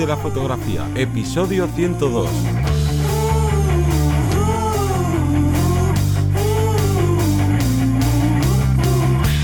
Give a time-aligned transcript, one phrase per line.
[0.00, 2.26] de la Fotografía, episodio 102.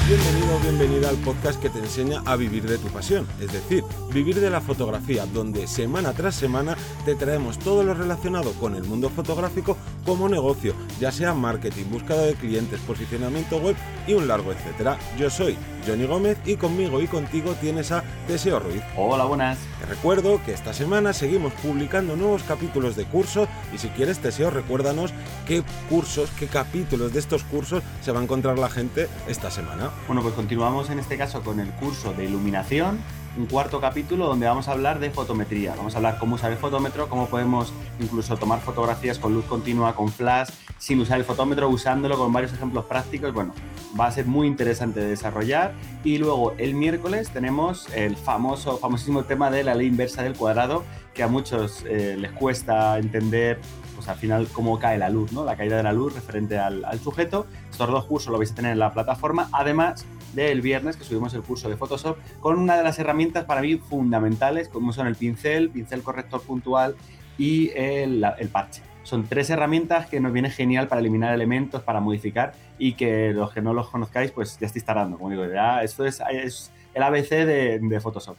[0.08, 4.40] Bienvenido bienvenida al podcast que te enseña a vivir de tu pasión, es decir, vivir
[4.40, 6.74] de la fotografía, donde semana tras semana
[7.06, 12.22] te traemos todo lo relacionado con el mundo fotográfico como negocio, ya sea marketing, búsqueda
[12.22, 13.76] de clientes, posicionamiento web
[14.08, 14.98] y un largo etcétera.
[15.16, 15.56] Yo soy
[15.86, 18.82] Johnny Gómez y conmigo y contigo tienes a Deseo Ruiz.
[18.96, 19.56] Hola, buenas.
[19.78, 24.50] Te recuerdo que esta semana seguimos publicando nuevos capítulos de curso y si quieres Deseo
[24.50, 25.14] recuérdanos
[25.46, 29.90] qué cursos, qué capítulos de estos cursos se va a encontrar la gente esta semana.
[30.08, 32.98] Bueno, pues continuamos en este caso con el curso de iluminación,
[33.36, 35.74] un cuarto capítulo donde vamos a hablar de fotometría.
[35.76, 39.94] Vamos a hablar cómo usar el fotómetro, cómo podemos incluso tomar fotografías con luz continua,
[39.94, 43.32] con flash, sin usar el fotómetro, usándolo con varios ejemplos prácticos.
[43.32, 43.52] Bueno,
[43.98, 45.74] va a ser muy interesante de desarrollar.
[46.02, 50.84] Y luego el miércoles tenemos el famoso, famosísimo tema de la ley inversa del cuadrado,
[51.14, 53.60] que a muchos eh, les cuesta entender
[53.94, 55.44] pues al final cómo cae la luz, ¿no?
[55.44, 57.46] La caída de la luz referente al, al sujeto.
[57.70, 60.04] Estos dos cursos lo vais a tener en la plataforma, además
[60.36, 63.76] del viernes que subimos el curso de Photoshop con una de las herramientas para mí
[63.78, 66.94] fundamentales, como son el pincel, pincel corrector puntual
[67.38, 68.82] y el, el parche.
[69.02, 73.52] Son tres herramientas que nos viene genial para eliminar elementos, para modificar y que los
[73.52, 75.16] que no los conozcáis, pues ya estáis tardando.
[75.16, 78.36] Como digo, ya esto es, es el ABC de, de Photoshop.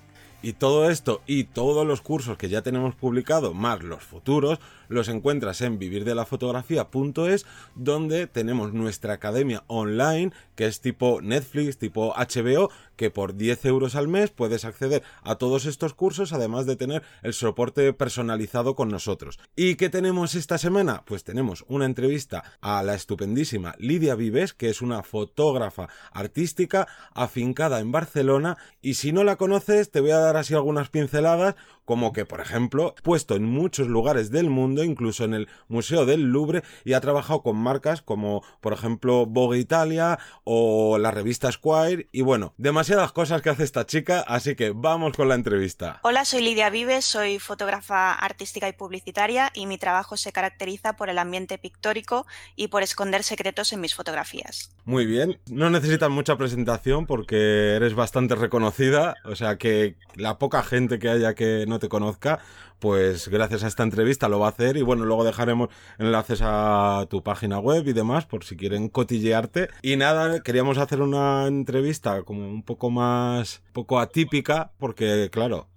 [0.47, 5.09] Y todo esto y todos los cursos que ya tenemos publicado, más los futuros, los
[5.09, 7.45] encuentras en vivirdelafotografía.es,
[7.75, 13.95] donde tenemos nuestra academia online, que es tipo Netflix, tipo HBO, que por 10 euros
[13.95, 18.89] al mes puedes acceder a todos estos cursos, además de tener el soporte personalizado con
[18.89, 19.39] nosotros.
[19.55, 21.03] ¿Y qué tenemos esta semana?
[21.05, 27.79] Pues tenemos una entrevista a la estupendísima Lidia Vives, que es una fotógrafa artística afincada
[27.79, 32.11] en Barcelona, y si no la conoces, te voy a dar así algunas pinceladas, como
[32.11, 36.63] que, por ejemplo, puesto en muchos lugares del mundo, incluso en el Museo del Louvre,
[36.83, 42.23] y ha trabajado con marcas como, por ejemplo, Vogue Italia o la revista Squire, y
[42.23, 42.53] bueno,
[42.87, 45.99] demasiadas cosas que hace esta chica, así que vamos con la entrevista.
[46.03, 51.09] Hola, soy Lidia Vives, soy fotógrafa artística y publicitaria, y mi trabajo se caracteriza por
[51.09, 52.25] el ambiente pictórico
[52.55, 54.71] y por esconder secretos en mis fotografías.
[54.87, 60.63] Muy bien, no necesitas mucha presentación porque eres bastante reconocida, o sea que la poca
[60.63, 62.39] gente que haya que no te conozca,
[62.79, 67.05] pues gracias a esta entrevista lo va a hacer y bueno, luego dejaremos enlaces a
[67.09, 69.69] tu página web y demás por si quieren cotillearte.
[69.81, 75.67] Y nada, queríamos hacer una entrevista como un poco más, poco atípica porque claro,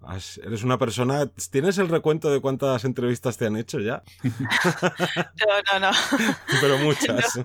[0.43, 4.03] eres una persona, ¿tienes el recuento de cuántas entrevistas te han hecho ya?
[4.23, 5.91] no, no, no.
[6.61, 7.37] pero muchas.
[7.37, 7.45] No.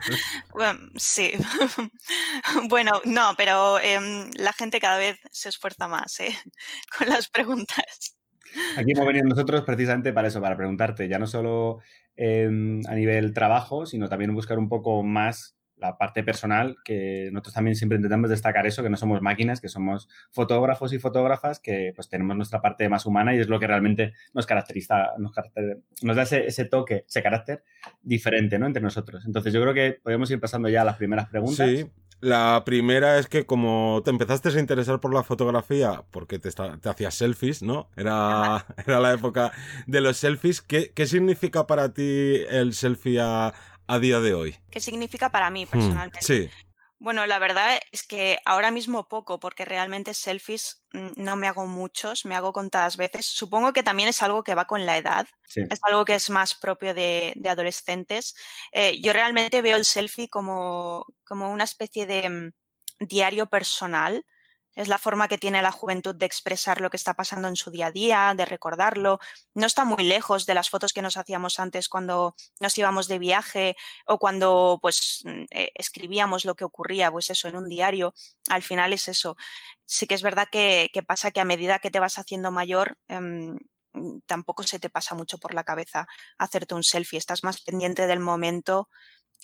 [0.53, 1.31] Bueno, sí.
[2.69, 3.99] bueno, no, pero eh,
[4.35, 6.35] la gente cada vez se esfuerza más ¿eh?
[6.97, 8.17] con las preguntas.
[8.77, 11.79] Aquí hemos venido nosotros precisamente para eso, para preguntarte, ya no solo
[12.15, 17.53] eh, a nivel trabajo, sino también buscar un poco más la parte personal, que nosotros
[17.53, 21.91] también siempre intentamos destacar eso, que no somos máquinas, que somos fotógrafos y fotógrafas, que
[21.95, 25.79] pues tenemos nuestra parte más humana y es lo que realmente nos caracteriza, nos, caracter,
[26.01, 27.63] nos da ese, ese, toque, ese carácter
[28.01, 28.67] diferente, ¿no?
[28.67, 29.23] Entre nosotros.
[29.25, 31.69] Entonces yo creo que podemos ir pasando ya a las primeras preguntas.
[31.69, 31.85] Sí.
[32.21, 36.89] La primera es que como te empezaste a interesar por la fotografía porque te, te
[36.89, 37.89] hacías selfies, ¿no?
[37.95, 39.51] Era, era, la época
[39.85, 40.61] de los selfies.
[40.61, 43.53] ¿Qué, ¿Qué, significa para ti el selfie a,
[43.87, 44.55] a, día de hoy?
[44.71, 46.19] ¿Qué significa para mí personalmente?
[46.19, 46.49] Hmm, sí.
[46.97, 52.25] Bueno, la verdad es que ahora mismo poco, porque realmente selfies no me hago muchos,
[52.25, 53.25] me hago contadas veces.
[53.25, 55.61] Supongo que también es algo que va con la edad, sí.
[55.69, 58.35] es algo que es más propio de, de adolescentes.
[58.71, 62.51] Eh, yo realmente veo el selfie como, como una especie de um,
[63.05, 64.25] diario personal.
[64.75, 67.71] Es la forma que tiene la juventud de expresar lo que está pasando en su
[67.71, 69.19] día a día, de recordarlo.
[69.53, 73.19] No está muy lejos de las fotos que nos hacíamos antes cuando nos íbamos de
[73.19, 73.75] viaje
[74.05, 78.13] o cuando pues eh, escribíamos lo que ocurría, pues eso, en un diario.
[78.49, 79.37] Al final es eso.
[79.85, 83.55] Sí que es verdad que, pasa que a medida que te vas haciendo mayor, eh,
[84.25, 86.07] tampoco se te pasa mucho por la cabeza
[86.37, 87.17] hacerte un selfie.
[87.17, 88.89] Estás más pendiente del momento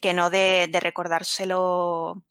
[0.02, 2.24] que no de, de recordárselo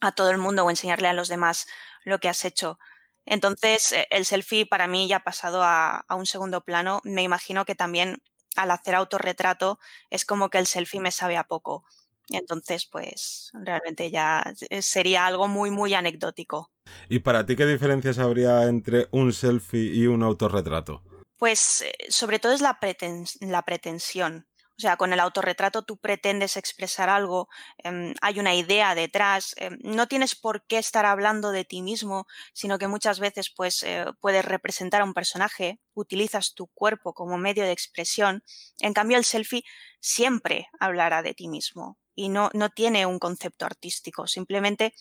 [0.00, 1.66] a todo el mundo o enseñarle a los demás
[2.04, 2.78] lo que has hecho.
[3.24, 7.00] Entonces, el selfie para mí ya ha pasado a, a, un segundo plano.
[7.04, 8.20] Me imagino que también
[8.56, 9.78] al hacer autorretrato
[10.10, 11.84] es como que el selfie me sabe a poco.
[12.30, 16.70] Entonces, pues realmente ya sería algo muy, muy anecdótico.
[17.08, 21.02] ¿Y para ti qué diferencias habría entre un selfie y un autorretrato?
[21.36, 24.46] Pues sobre todo es la, preten la pretensión.
[24.82, 27.48] Sea, con el autorretrato tú pretendes expresar algo,
[27.78, 32.26] em, hay una idea detrás, em, no tienes por qué estar hablando de ti mismo,
[32.52, 37.38] sino que muchas veces pues eh, puedes representar a un personaje, utilizas tu cuerpo como
[37.38, 38.42] medio de expresión.
[38.80, 39.62] En cambio, el selfie
[40.00, 44.94] siempre hablará de ti mismo y no, no tiene un concepto artístico, simplemente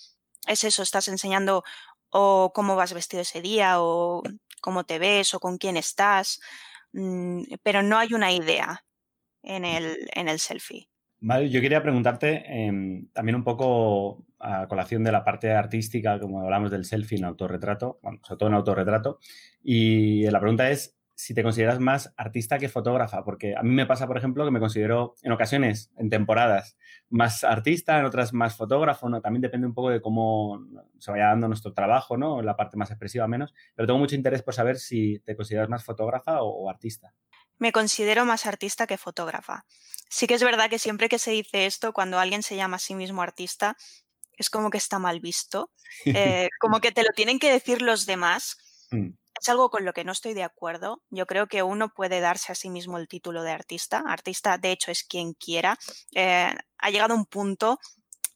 [0.46, 1.64] es eso, estás enseñando
[2.12, 4.22] o cómo vas vestido ese día o
[4.62, 6.40] cómo te ves o con quién estás,
[6.94, 8.84] mm, pero no hay una idea
[9.44, 10.90] en el, en el selfie.
[11.24, 16.42] Vale, yo quería preguntarte em, también un poco a colación de la parte artística, como
[16.42, 19.20] hablamos del selfie en autorretrato, bueno, sobre todo en autorretrato,
[19.64, 23.86] y la pregunta es si te consideras más artista que fotógrafa, porque a mí me
[23.86, 26.76] pasa, por ejemplo, que me considero en ocasiones, en temporadas,
[27.10, 29.22] más artista, en otras más fotógrafo, ¿no?
[29.22, 30.66] También depende un poco de cómo
[30.98, 32.42] se vaya dando nuestro trabajo, ¿no?
[32.42, 35.84] La parte más expresiva menos, pero tengo mucho interés por saber si te consideras más
[35.84, 37.14] fotógrafa o artista
[37.62, 39.66] me considero más artista que fotógrafa.
[40.10, 42.80] Sí que es verdad que siempre que se dice esto, cuando alguien se llama a
[42.80, 43.78] sí mismo artista,
[44.34, 45.72] es como que está mal visto,
[46.06, 48.58] eh, como que te lo tienen que decir los demás.
[48.90, 49.12] Mm.
[49.40, 51.04] Es algo con lo que no estoy de acuerdo.
[51.12, 54.04] Yo creo que uno puede darse a sí mismo el título de artista.
[54.08, 55.78] Artista, de hecho, es quien quiera.
[56.16, 57.80] Eh, ha llegado un punto,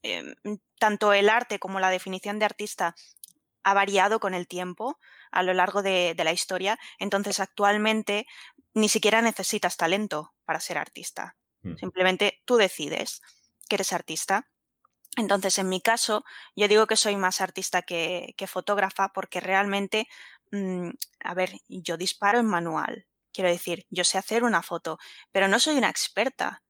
[0.03, 0.35] em,
[0.77, 2.95] tanto el arte como la definición de artista
[3.63, 4.99] ha variado con el tiempo
[5.35, 6.79] a lo largo de, de, la historia.
[6.97, 8.25] Entonces, actualmente
[8.73, 11.35] ni siquiera necesitas talento para ser artista.
[11.61, 11.75] Mm.
[11.77, 13.21] Simplemente tú decides
[13.67, 14.49] que eres artista.
[15.17, 20.07] Entonces, en mi caso, yo digo que soy más artista que, fotógrafa porque realmente,
[20.51, 20.89] mm,
[21.23, 23.07] a ver, yo disparo en manual.
[23.31, 24.97] Quiero decir, yo sé hacer una foto,
[25.31, 26.63] pero no soy una experta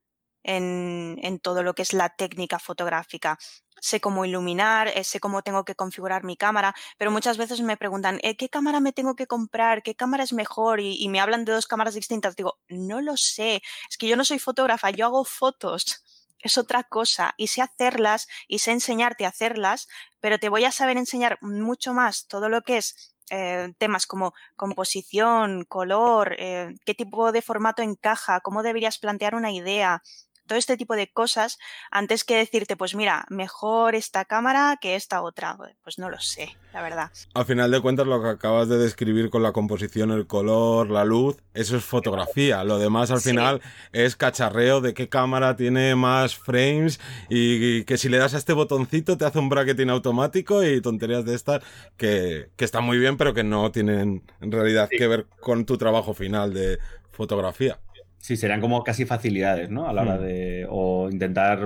[0.46, 3.38] en, todo lo que es la técnica fotográfica
[3.82, 7.78] sé cómo iluminar, eh, sé cómo tengo que configurar mi cámara, pero muchas veces me
[7.78, 9.84] preguntan, eh, ¿qué cámara me tengo que comprar?
[9.84, 10.80] ¿Qué cámara es mejor?
[10.80, 12.36] Y, me hablan de dos cámaras distintas.
[12.36, 16.04] Digo, no lo sé, es que yo no soy fotógrafa, yo hago fotos.
[16.40, 19.88] Es otra cosa y sé hacerlas y sé enseñarte a hacerlas,
[20.20, 24.34] pero te voy a saber enseñar mucho más todo lo que es eh, temas como
[24.56, 30.04] composición, color, qué tipo de formato encaja, cómo deberías plantear una idea,
[30.46, 31.58] todo este tipo de cosas
[31.92, 35.58] antes que decirte, pues mira, mejor esta cámara que esta otra.
[35.84, 37.12] Pues no lo sé, la verdad.
[37.34, 41.06] Al final de cuentas, lo que acabas de describir con la composición, el color, la
[41.06, 42.64] luz, eso es fotografía.
[42.64, 43.62] Lo demás al final
[43.92, 47.00] es cacharreo de qué cámara tiene más frames
[47.30, 51.26] y, que si le das a este botoncito te hace un bracketing automático y tonterías
[51.26, 51.64] de estas
[51.98, 55.78] que, que están muy bien, pero que no tienen en realidad que ver con tu
[55.78, 56.80] trabajo final de
[57.12, 57.80] fotografía.
[58.26, 59.88] Sí, serían como casi facilidades, ¿no?
[59.88, 60.22] A la hora hmm.
[60.24, 60.68] de.
[60.68, 61.60] o intentar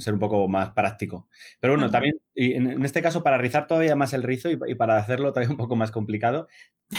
[0.00, 1.30] ser un poco más práctico.
[1.60, 4.98] Pero bueno, también, y en, este caso, para rizar todavía más el rizo y, para
[4.98, 6.46] hacerlo todavía un poco más complicado,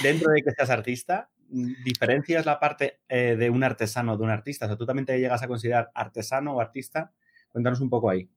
[0.01, 4.65] dentro de que seas artista, ¿diferencias la parte eh, de un artesano de un artista?
[4.65, 7.13] O sea, ¿tú también te llegas a considerar artesano o artista?
[7.49, 8.27] Cuéntanos un poco ahí.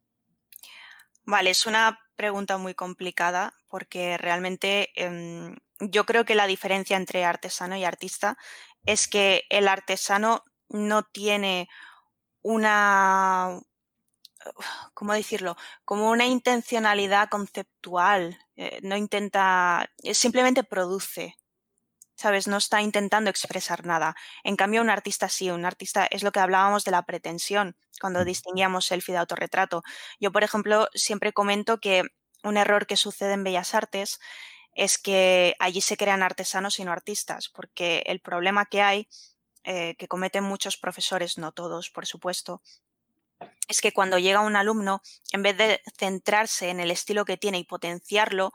[1.25, 7.25] Vale, es una pregunta muy complicada porque realmente em, yo creo que la diferencia entre
[7.25, 8.37] artesano y artista
[8.85, 11.69] es que el artesano no tiene
[12.43, 13.61] una,
[14.95, 15.57] ¿cómo decirlo?
[15.85, 21.37] Como una intencionalidad conceptual, eh, no intenta, eh, simplemente produce,
[22.17, 22.49] ¿sabes?
[22.49, 24.17] No está intentando expresar nada.
[24.45, 28.21] En cambio, un artista sí, un artista es lo que hablábamos de la pretensión cuando
[28.23, 28.25] mm.
[28.25, 29.83] distinguíamos selfie de autorretrato.
[30.21, 32.03] Yo, por ejemplo, siempre comento que
[32.45, 34.21] un error que sucede en Bellas Artes
[34.75, 39.09] es que allí se crean artesanos y no artistas, porque el problema que hay
[39.71, 42.63] eh, que cometen muchos profesores, no todos, por supuesto,
[43.69, 47.59] es que cuando llega un alumno, en vez de centrarse en el estilo que tiene
[47.59, 48.55] y potenciarlo,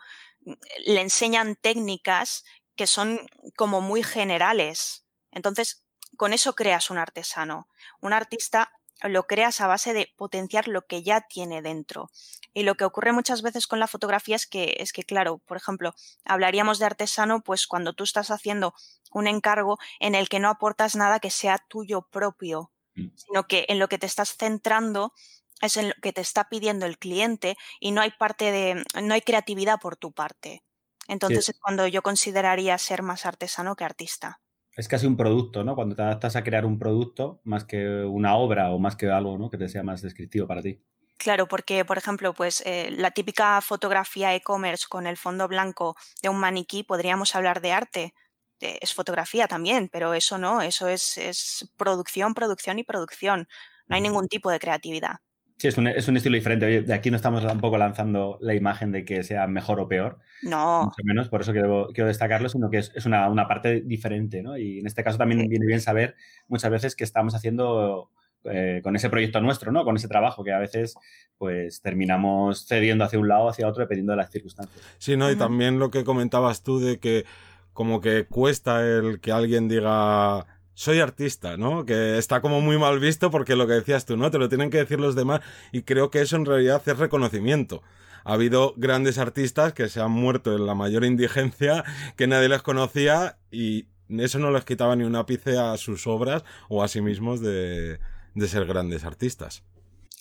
[0.88, 3.20] le enseñan técnicas que son
[3.56, 5.06] como muy generales.
[5.30, 5.86] Entonces,
[6.18, 7.68] con eso creas un artesano.
[8.02, 8.72] Un artista
[9.02, 12.10] lo creas a base de potenciar lo que ya tiene dentro.
[12.54, 15.58] Y lo que ocurre muchas veces con la fotografía es que, es que, claro, por
[15.58, 18.74] ejemplo, hablaríamos de artesano, pues cuando tú estás haciendo
[19.12, 23.08] un encargo en el que no aportas nada que sea tuyo propio, mm.
[23.16, 25.14] sino que en lo que te estás centrando
[25.62, 29.14] es en lo que te está pidiendo el cliente y no hay parte de, no
[29.14, 30.64] hay creatividad por tu parte.
[31.08, 34.43] Entonces es cuando yo consideraría ser más artesano que artista
[34.76, 35.76] es casi un producto, ¿no?
[35.76, 39.38] Cuando te adaptas a crear un producto más que una obra o más que algo,
[39.38, 39.50] ¿no?
[39.50, 40.82] Que te sea más descriptivo para ti.
[41.18, 46.30] Claro, porque, por ejemplo, pues eh, la típica fotografía e-commerce con el fondo blanco de
[46.30, 48.14] un maniquí, podríamos hablar de arte.
[48.60, 53.48] es fotografía también, pero eso no, eso es, es producción, producción y producción.
[53.88, 55.18] No hay ningún tipo de creatividad.
[55.64, 56.82] Sí, es un, es un, estilo diferente.
[56.82, 60.20] de aquí no estamos tampoco lanzando la imagen de que sea mejor o peor.
[60.42, 60.84] No.
[60.84, 64.44] Mucho menos, por eso quiero, quiero destacarlo, sino que es, es una, una, parte diferente,
[64.44, 64.58] ¿no?
[64.58, 66.16] Y en este caso también viene bien saber
[66.50, 68.10] muchas veces que estamos haciendo
[68.44, 69.86] eh, con ese proyecto nuestro, ¿no?
[69.86, 70.96] Con ese trabajo que a veces
[71.38, 74.84] pues terminamos cediendo hacia un lado, hacia otro, dependiendo de las circunstancias.
[74.98, 75.32] Sí, ¿no?
[75.32, 77.24] Y también lo que comentabas tú de que
[77.72, 81.86] como que cuesta el que alguien diga soy artista, ¿no?
[81.86, 84.32] Que está como muy mal visto porque lo que decías tú, ¿no?
[84.32, 87.84] Te lo tienen que decir los demás y creo que eso en realidad es reconocimiento.
[88.26, 91.84] Ha habido grandes artistas que se han muerto en la mayor indigencia,
[92.16, 96.44] que nadie les conocía y eso no les quitaba ni un ápice a sus obras
[96.70, 98.00] o a sí mismos de,
[98.34, 99.64] de ser grandes artistas.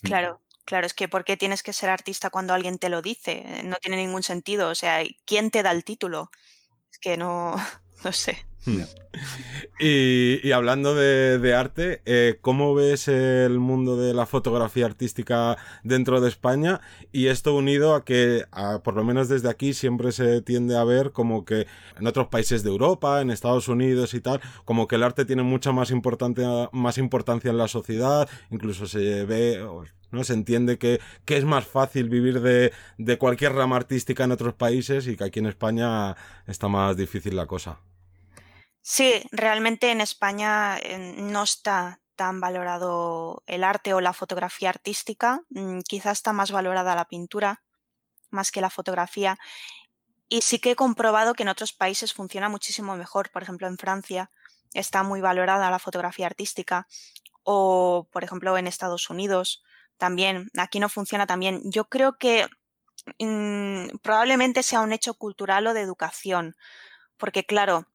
[0.01, 3.61] Claro, claro, es que ¿por qué tienes que ser artista cuando alguien te lo dice?
[3.63, 4.69] No tiene ningún sentido.
[4.69, 6.29] O sea, ¿quién te da el título?
[6.91, 7.55] Es que no,
[8.65, 9.03] no sé.
[9.79, 16.29] Y, hablando de, arte, eh, ¿cómo ves el mundo de la fotografía artística dentro de
[16.29, 16.81] España?
[17.11, 18.45] Y esto unido a que,
[18.83, 21.67] por lo menos desde aquí, siempre se tiende a ver como que
[21.99, 25.43] en otros países de Europa, en Estados Unidos y tal, como que el arte tiene
[25.43, 29.63] mucha más importancia, más importancia en la sociedad, incluso se ve,
[30.11, 30.23] ¿no?
[30.23, 34.53] Se entiende que, que es más fácil vivir de, de cualquier rama artística en otros
[34.53, 36.15] países y que aquí en España
[36.47, 37.79] está más difícil la cosa.
[38.85, 45.41] Sí, realmente en España eh, no está tan valorado el arte o la fotografía artística.
[45.49, 47.63] Mm, quizá está más valorada la pintura
[48.31, 49.37] más que la fotografía.
[50.29, 53.31] Y sí que he comprobado que en otros países funciona muchísimo mejor.
[53.31, 54.31] Por ejemplo, en Francia
[54.73, 56.87] está muy valorada la fotografía artística.
[57.43, 59.63] O, por ejemplo, en Estados Unidos
[59.97, 60.49] también.
[60.57, 61.61] Aquí no funciona tan bien.
[61.65, 62.47] Yo creo que
[63.19, 66.55] mm, probablemente sea un hecho cultural o de educación.
[67.17, 67.87] Porque, claro,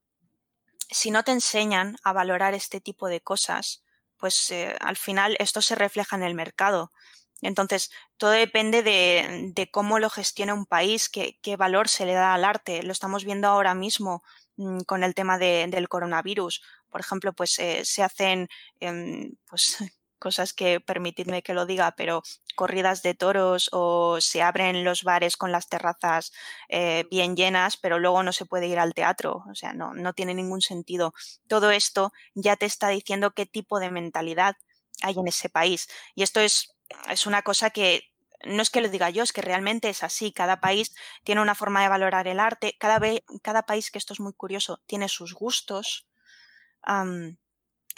[0.90, 3.85] si no te enseñan a valorar este tipo de cosas,
[4.16, 6.92] pues eh, al final esto se refleja en el mercado.
[7.40, 12.45] Entonces, todo depende de, cómo lo gestiona un país, qué, valor se le da al
[12.45, 12.83] arte.
[12.83, 14.23] Lo estamos viendo ahora mismo
[14.57, 16.62] mm, con el tema del coronavirus.
[16.88, 18.49] Por ejemplo, pues eh, se hacen
[18.80, 19.78] em, pues,
[20.19, 22.23] cosas que permitidme que lo diga, pero
[22.55, 26.33] corridas de toros o se abren los bares con las terrazas
[26.69, 29.45] eh, bien llenas, pero luego no se puede ir al teatro.
[29.51, 31.15] O sea, no, no tiene ningún sentido.
[31.47, 34.57] Todo esto ya te está diciendo qué tipo de mentalidad
[35.03, 35.89] hay en ese país.
[36.15, 36.75] Y esto es,
[37.09, 38.03] es una cosa que
[38.45, 40.33] no es que lo diga yo, es que realmente es así.
[40.33, 40.95] Cada país
[41.25, 42.77] tiene una forma de valorar el arte.
[42.79, 43.01] Cada,
[43.43, 46.07] cada país, que esto es muy curioso, tiene sus gustos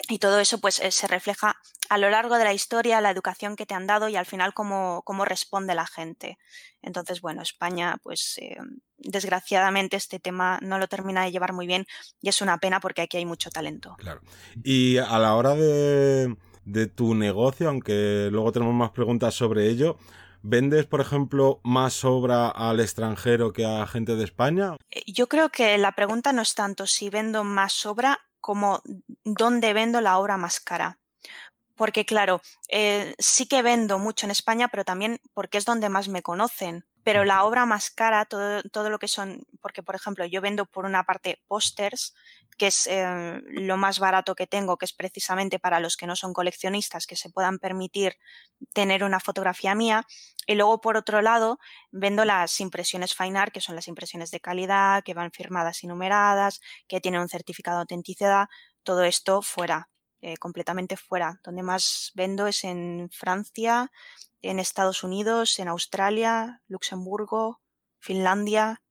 [0.07, 1.55] y todo eso pues eh, se refleja
[1.89, 4.53] a lo largo de la historia, la educación que te han dado y al final
[4.53, 6.37] cómo, cómo responde la gente.
[6.81, 8.57] Entonces, bueno, España pues eh,
[8.97, 11.85] desgraciadamente este tema no lo termina de llevar muy bien
[12.21, 13.95] y es una pena porque aquí hay mucho talento.
[13.97, 14.21] Claro.
[14.63, 19.97] Y a la hora de, de tu negocio, aunque luego tenemos más preguntas sobre ello,
[20.43, 24.75] ¿Vendes, por ejemplo, más obra al extranjero que a gente de España?
[24.89, 28.81] Eh, yo creo que la pregunta no es tanto si vendo más obra, como
[29.23, 30.99] dónde vendo la obra más cara.
[31.75, 36.09] Porque claro, eh, sí que vendo mucho en España, pero también porque es donde más
[36.09, 36.85] me conocen.
[37.03, 40.65] Pero la obra más cara, todo, todo lo que son, porque por ejemplo yo vendo
[40.65, 42.13] por una parte pósters,
[42.57, 46.15] que es eh, lo más barato que tengo, que es precisamente para los que no
[46.15, 48.17] son coleccionistas, que se puedan permitir
[48.73, 50.05] tener una fotografía mía.
[50.45, 51.59] Y luego, por otro lado,
[51.91, 55.87] vendo las impresiones Fine Art, que son las impresiones de calidad, que van firmadas y
[55.87, 58.47] numeradas, que tienen un certificado de autenticidad.
[58.83, 59.89] Todo esto fuera,
[60.21, 61.39] eh, completamente fuera.
[61.43, 63.91] Donde más vendo es en Francia,
[64.41, 67.59] en Estados Unidos, en Australia, Luxemburgo,
[67.99, 68.81] Finlandia,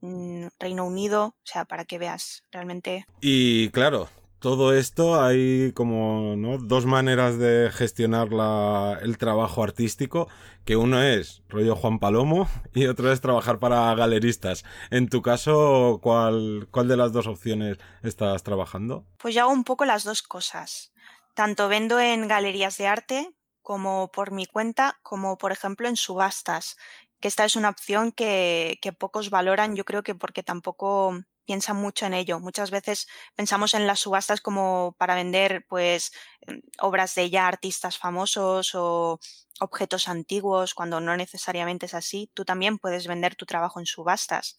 [0.00, 3.04] Mm, Reino Unido, o sea, para que veas realmente.
[3.20, 6.58] Y claro, todo esto hay como ¿no?
[6.58, 10.28] dos maneras de gestionar la, el trabajo artístico,
[10.64, 14.64] que uno es rollo Juan Palomo y otro es trabajar para galeristas.
[14.90, 19.04] En tu caso, ¿cuál, cuál de las dos opciones estás trabajando?
[19.18, 20.92] Pues yo hago un poco las dos cosas.
[21.34, 23.30] Tanto vendo en galerías de arte
[23.68, 26.78] como por mi cuenta, como por ejemplo en subastas,
[27.20, 32.06] que esta es una opción que, pocos valoran, yo creo que porque tampoco piensan mucho
[32.06, 32.40] en ello.
[32.40, 36.12] Muchas veces pensamos en las subastas como para vender pues
[36.46, 39.20] em, obras de ya artistas famosos o
[39.60, 42.30] objetos antiguos, cuando no necesariamente es así.
[42.32, 44.58] Tú también puedes vender tu trabajo en subastas.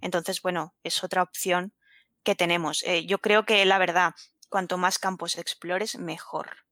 [0.00, 1.74] Entonces, bueno, es otra opción
[2.22, 2.84] que tenemos.
[2.84, 4.14] Eh, yo creo que la verdad,
[4.48, 6.63] cuanto más campos explores, mejor.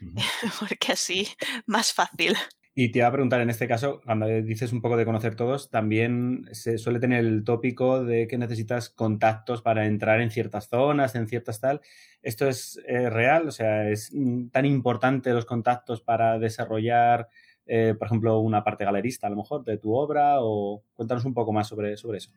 [0.60, 1.28] Porque así,
[1.66, 2.36] más fácil.
[2.80, 5.68] Y te iba a preguntar, en este caso, cuando dices un poco de conocer todos,
[5.68, 11.16] también se suele tener el tópico de que necesitas contactos para entrar en ciertas zonas,
[11.16, 11.80] en ciertas tal.
[12.22, 13.48] ¿Esto es eh, real?
[13.48, 17.28] O sea, ¿es mm, tan importante los contactos para desarrollar,
[17.66, 20.36] eh, por ejemplo, una parte galerista a lo mejor de tu obra?
[20.38, 22.30] O cuéntanos un poco más sobre, sobre eso.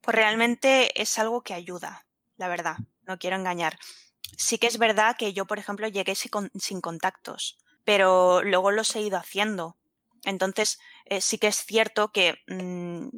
[0.00, 2.06] Pues realmente es algo que ayuda,
[2.38, 3.76] la verdad, no quiero engañar.
[4.36, 9.02] Sí que es verdad que yo, por ejemplo, llegué sin, contactos, pero luego los he
[9.02, 9.76] ido haciendo.
[10.24, 13.08] Entonces, eh, sí que es cierto que mm,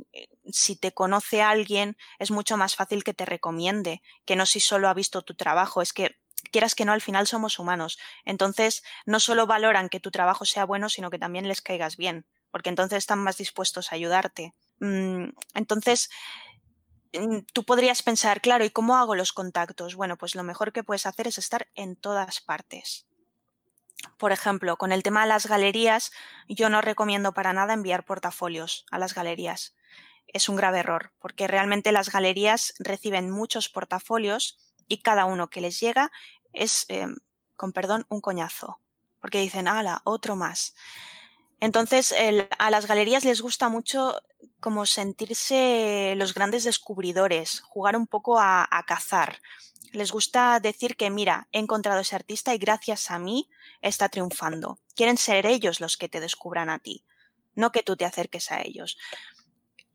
[0.51, 4.89] si te conoce alguien, es mucho más fácil que te recomiende, que no si solo
[4.89, 5.83] ha visto tu trabajo.
[5.83, 6.17] Es que,
[6.51, 7.99] quieras que no, al final somos humanos.
[8.25, 12.27] Entonces, no solo valoran que tu trabajo sea bueno, sino que también les caigas bien,
[12.51, 14.55] porque entonces están más dispuestos a ayudarte.
[14.81, 16.11] Mm, entonces,
[17.53, 19.95] tú podrías pensar, claro, ¿y cómo hago los contactos?
[19.95, 23.07] Bueno, pues lo mejor que puedes hacer es estar en todas partes.
[24.19, 26.13] Por ejemplo, con el tema de las galerías,
[26.49, 29.75] yo no recomiendo para nada enviar portafolios a las galerías.
[30.27, 34.59] Es un grave error, porque realmente las galerías reciben muchos portafolios
[34.89, 36.11] y cada uno que les llega
[36.53, 37.17] es, em,
[37.57, 38.81] con perdón, un coñazo.
[39.21, 40.75] Porque dicen, ala, otro más.
[41.61, 42.15] Entonces,
[42.59, 44.21] a las galerías les gusta mucho
[44.61, 49.41] como sentirse los grandes descubridores, jugar un poco a, cazar.
[49.93, 53.49] Les gusta decir que, mira, he encontrado ese artista y gracias a mí
[53.81, 54.79] está triunfando.
[54.95, 57.05] Quieren ser ellos los que te descubran a ti,
[57.55, 58.99] no que tú te acerques a ellos.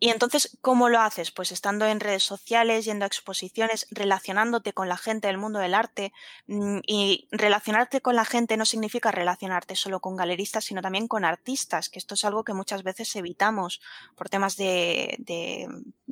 [0.04, 1.30] Y entonces, ¿cómo lo haces?
[1.30, 5.76] Pues estando en redes sociales, yendo a exposiciones, relacionándote con la gente del mundo del
[5.76, 6.12] arte.
[6.48, 11.24] Mm, y relacionarte con la gente no significa relacionarte solo con galeristas, sino también con
[11.24, 13.80] artistas, que esto es algo que muchas veces evitamos
[14.16, 15.68] por temas de, de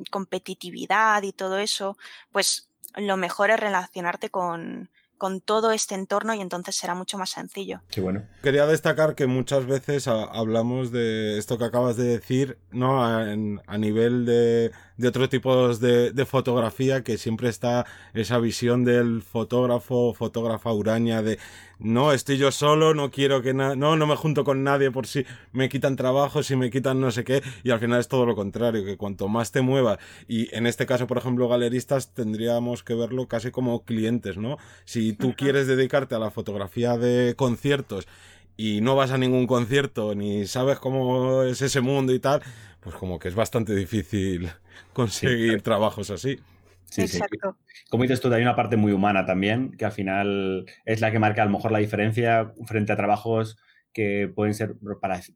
[0.08, 1.98] competitividad y todo eso.
[2.30, 4.88] Pues lo mejor es relacionarte con,
[5.20, 7.82] con todo este entorno y entonces será mucho más sencillo.
[7.98, 8.22] Bueno.
[8.42, 13.04] Quería destacar que muchas veces hablamos de esto que acabas de decir, ¿no?
[13.04, 19.22] a nivel de, de otros tipos de, de, fotografía que siempre está esa visión del
[19.22, 21.38] fotógrafo, fotógrafa uraña de
[21.78, 25.06] no, estoy yo solo, no quiero que nada, no, no me junto con nadie por
[25.06, 28.26] si me quitan trabajo, si me quitan no sé qué, y al final es todo
[28.26, 32.82] lo contrario, que cuanto más te muevas, y en este caso, por ejemplo, galeristas, tendríamos
[32.82, 34.58] que verlo casi como clientes, ¿no?
[34.84, 38.06] Si tú quieres dedicarte a la fotografía de conciertos
[38.58, 42.42] y no vas a ningún concierto, ni sabes cómo es ese mundo y tal,
[42.80, 44.50] pues como que es bastante difícil
[44.92, 46.40] conseguir trabajos así.
[46.84, 47.56] Sí, Exacto.
[47.88, 51.20] Como dices tú, hay una parte muy humana también, que al final es la que
[51.20, 53.56] marca a lo mejor la diferencia frente a trabajos
[53.92, 54.76] que pueden ser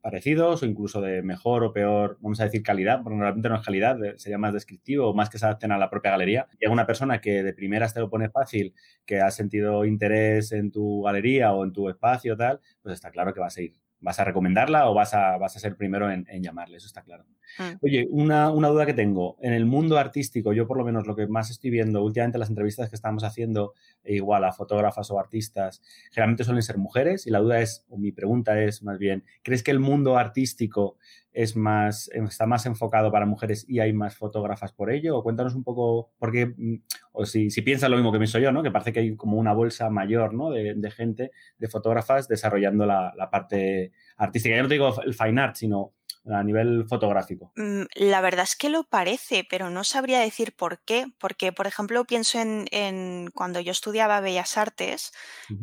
[0.00, 3.64] parecidos o incluso de mejor o peor, vamos a decir calidad, porque normalmente no es
[3.64, 6.46] calidad, sería más descriptivo o más que se adapten a la propia galería.
[6.60, 10.70] Llega una persona que de primeras te lo pone fácil, que ha sentido interés en
[10.70, 14.20] tu galería o en tu espacio tal, pues está claro que va a seguir vas
[14.20, 17.24] a recomendarla o vas a, vas a ser primero en, llamarle, eso está claro.
[17.58, 17.78] Mm.
[17.80, 19.38] Oye, una, duda que tengo.
[19.40, 22.50] En el mundo artístico, yo por lo menos lo que más estoy viendo últimamente las
[22.50, 23.72] entrevistas que estamos haciendo,
[24.04, 28.12] igual a fotógrafas o artistas, generalmente suelen ser mujeres y la duda es, o mi
[28.12, 30.98] pregunta es más bien, ¿crees que el mundo artístico
[31.32, 35.18] es más, está más enfocado para mujeres y hay más fotógrafas por ello?
[35.18, 38.52] O cuéntanos un poco, porque, mm, o si, si piensas lo mismo que pienso yo,
[38.52, 38.62] ¿no?
[38.62, 40.50] Que parece que hay como una bolsa mayor, ¿no?
[40.50, 44.54] De, gente, de fotógrafas desarrollando la, parte artística.
[44.54, 45.92] Ya no te digo el fine art, sino
[46.26, 47.52] a nivel fotográfico.
[47.56, 51.06] Mm, la verdad es que lo parece, pero no sabría decir por qué.
[51.18, 55.12] Porque, por ejemplo, pienso en, cuando yo estudiaba Bellas Artes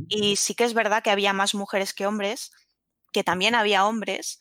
[0.08, 2.52] y sí que es verdad que había más mujeres que hombres,
[3.13, 4.39] que también había hombres,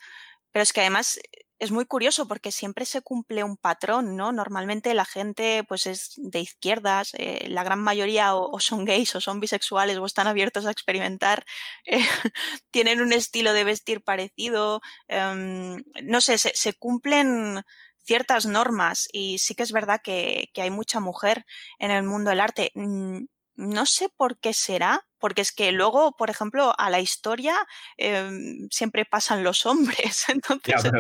[0.53, 1.21] pero es que además
[1.61, 4.33] es muy curioso porque siempre se cumple un patrón, ¿no?
[4.33, 9.21] Normalmente la gente pues es de izquierdas, eh, la gran mayoría o, son gays o
[9.21, 11.45] son bisexuales o están abiertos a experimentar,
[11.85, 11.99] eh,
[12.71, 17.63] tienen un estilo de vestir parecido, em, no sé, se, cumplen
[18.05, 21.45] ciertas normas y sí que es verdad que, hay mucha mujer
[21.79, 22.73] en el mundo del arte.
[22.75, 27.55] No sé por qué será, porque es que luego, por ejemplo, a la historia
[27.97, 30.25] em, siempre pasan los hombres.
[30.29, 30.91] Entonces,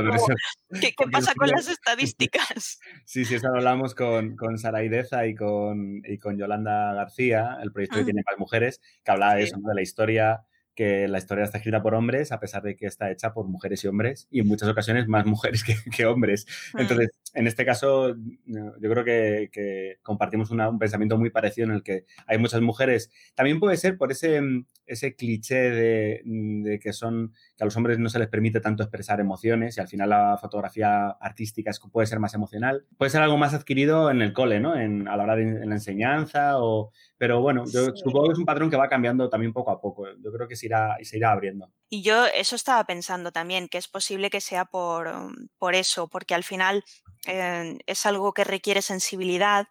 [0.80, 2.78] ¿qué, pasa con las estadísticas?
[3.04, 7.72] Sí, sí, eso hablamos con, con Sara Ideza y con, y con Yolanda García, el
[7.72, 10.44] proyecto que tiene más mujeres, que hablaba de eso, de la historia
[10.80, 13.84] que la historia está escrita por hombres, a pesar de que está hecha por mujeres
[13.84, 15.62] y hombres, y en muchas ocasiones más mujeres
[15.94, 16.46] que, hombres.
[16.72, 16.78] Mm.
[16.80, 18.16] Entonces, en este caso,
[18.46, 23.10] yo creo que, compartimos un pensamiento muy parecido en el que hay muchas mujeres.
[23.34, 24.40] También puede ser por ese,
[24.86, 29.20] ese cliché de, que son que a los hombres no se les permite tanto expresar
[29.20, 32.86] emociones y al final la fotografía artística puede ser más emocional.
[32.96, 34.80] Puede ser algo más adquirido en el cole, ¿no?
[34.80, 36.90] En, a la hora de la enseñanza o...
[37.18, 40.06] Pero bueno, yo supongo que es un patrón que va cambiando también poco a poco.
[40.24, 41.72] Yo creo que se irá, se irá abriendo.
[41.88, 45.12] Y yo eso estaba pensando también, que es posible que sea por,
[45.58, 46.84] por eso, porque al final
[47.26, 49.68] eh, es algo que requiere sensibilidad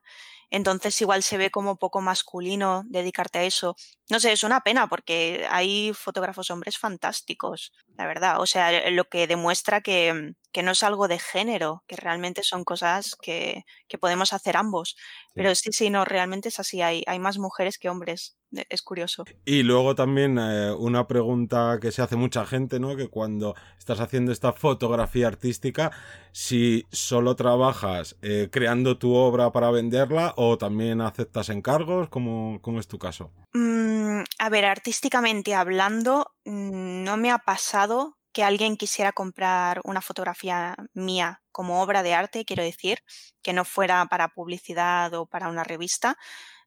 [0.51, 3.75] entonces igual se ve como poco masculino dedicarte a eso.
[4.09, 8.41] No sé, es una pena porque hay fotógrafos hombres fantásticos, la verdad.
[8.41, 12.63] O sea, lo que demuestra que, que no es algo de género, que realmente son
[12.63, 14.95] cosas que, que podemos hacer ambos.
[15.35, 16.81] Pero sí, sí, no, realmente es así.
[16.81, 19.25] Hay, hay más mujeres que hombres es curioso.
[19.45, 22.95] Y luego también eh, una pregunta que se hace mucha gente, ¿no?
[22.95, 25.91] Que cuando estás haciendo esta fotografía artística,
[26.31, 32.79] si solo trabajas eh, creando tu obra para venderla o también aceptas encargos, ¿cómo, cómo
[32.79, 33.31] es tu caso?
[33.53, 40.01] Mm, a ver, artísticamente hablando, mm, no me ha pasado que alguien quisiera comprar una
[40.01, 42.99] fotografía mía como obra de arte, quiero decir,
[43.41, 46.17] que no fuera para publicidad o para una revista,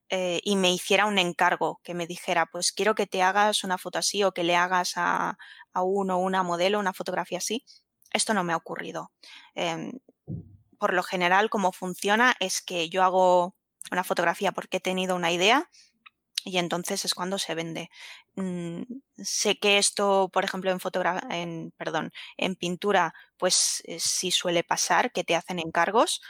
[0.08, 3.78] eh, y me hiciera un encargo, que me dijera, pues quiero que te hagas una
[3.78, 5.38] foto así o que le hagas a,
[5.74, 7.64] uno o una modelo una fotografía así.
[8.12, 9.10] Esto no me ha ocurrido.
[9.54, 9.92] Em,
[10.78, 13.54] por lo general, cómo funciona es que yo hago
[13.90, 15.70] una fotografía porque he tenido una idea
[16.44, 17.90] y entonces es cuando se vende.
[18.34, 18.82] Mm,
[19.16, 20.80] sé que esto, por ejemplo, en
[21.30, 26.20] en, perdón, en pintura, pues eh, sí suele pasar que te hacen encargos,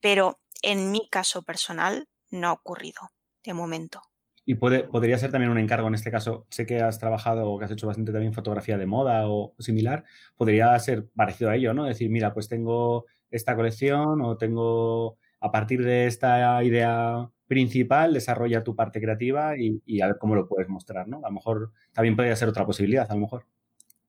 [0.00, 3.10] pero en mi caso personal no ha ocurrido
[3.44, 4.02] de momento.
[4.44, 6.46] Y puede, podría ser también un encargo en este caso.
[6.48, 10.04] Sé que has trabajado o que has hecho bastante también fotografía de moda o similar.
[10.36, 11.84] Podría ser parecido a ello, ¿no?
[11.84, 18.62] Decir, mira, pues tengo esta colección o tengo a partir de esta idea principal, desarrolla
[18.62, 21.18] tu parte creativa y, a ver cómo lo puedes mostrar, ¿no?
[21.24, 23.46] A lo mejor también podría ser otra posibilidad, a lo mejor.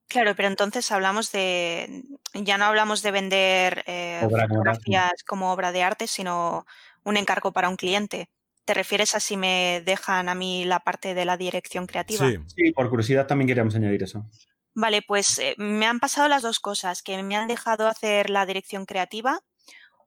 [0.08, 2.04] Claro, pero entonces hablamos de,
[2.34, 6.66] ya no hablamos de vender eh, fotografías como obra de arte, sino
[7.04, 8.30] un encargo para un cliente.
[8.66, 12.28] ¿Te refieres a si me dejan a mí la parte de la dirección creativa?
[12.48, 14.26] Sí, por curiosidad también queríamos añadir eso.
[14.76, 18.46] Vale, pues eh, me han pasado las dos cosas, que me han dejado hacer la
[18.46, 19.42] dirección creativa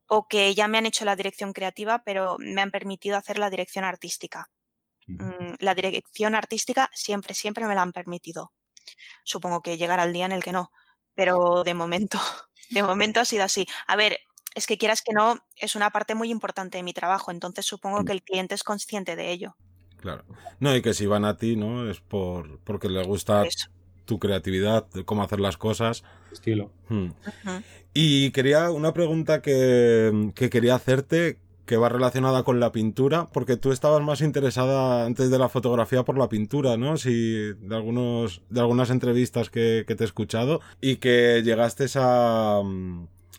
[0.06, 3.50] o que ya me han hecho la dirección creativa, pero me han permitido hacer la
[3.50, 4.50] dirección artística.
[5.06, 8.52] Mm, la dirección artística siempre, siempre me la han permitido.
[9.24, 10.70] Supongo que llegará el día en el que no,
[11.14, 12.18] pero de momento,
[12.70, 13.66] de momento ha sido así.
[13.86, 14.18] A ver,
[14.54, 18.04] es que quieras que no, es una parte muy importante de mi trabajo, entonces supongo
[18.04, 19.56] que el cliente es consciente de ello.
[20.02, 20.24] Claro.
[20.58, 21.88] No, y que si van a ti, ¿no?
[21.88, 23.44] Es por porque les gusta
[24.04, 26.02] tu creatividad, de cómo hacer las cosas.
[26.32, 26.72] Estilo.
[26.88, 27.10] Hmm.
[27.94, 33.56] Y quería una pregunta que, que, quería hacerte que va relacionada con la pintura, porque
[33.56, 36.96] tú estabas más interesada antes de la fotografía por la pintura, ¿no?
[36.96, 42.60] Si de algunos de algunas entrevistas que, que te he escuchado y que llegaste a,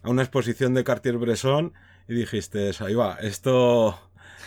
[0.04, 1.74] a una exposición de Cartier-Bresson
[2.08, 3.98] y dijiste, ahí va, esto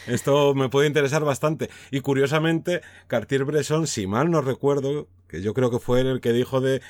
[0.06, 1.68] esto me puede interesar bastante.
[1.90, 6.60] Y curiosamente, Cartier-Bresson, si mal no recuerdo, que yo creo que fue el que dijo
[6.60, 6.80] de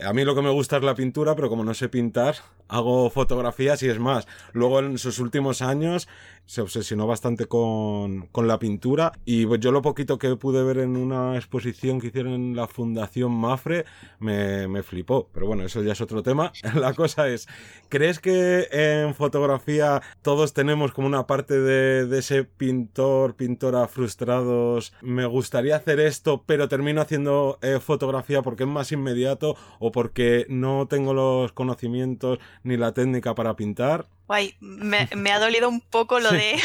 [0.00, 2.36] a mí lo que me gusta es la pintura, pero como no sé pintar,
[2.68, 4.26] hago fotografías y es más.
[4.52, 6.08] Luego en sus últimos años
[6.46, 10.78] se obsesionó bastante con, con, la pintura y pues yo lo poquito que pude ver
[10.78, 13.86] en una exposición que hicieron en la Fundación Mafre
[14.18, 15.30] me, me flipó.
[15.32, 16.52] Pero bueno, eso ya es otro tema.
[16.74, 17.46] La cosa es,
[17.88, 24.92] ¿crees que en fotografía todos tenemos como una parte de, de ese pintor, pintora frustrados?
[25.00, 30.46] Me gustaría hacer esto, pero termino haciendo eh, fotografía porque es más inmediato o porque
[30.48, 34.08] no tengo los conocimientos ni la técnica para pintar.
[34.26, 36.58] Guay, me, ha dolido un poco lo, de,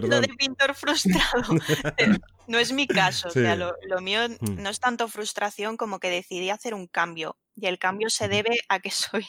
[0.00, 1.42] lo de pintor frustrado.
[2.48, 4.62] No es mi caso, o sea, lo, mío mm.
[4.62, 7.36] no es tanto frustración como que decidí hacer un cambio.
[7.54, 9.24] Y el cambio se debe a que soy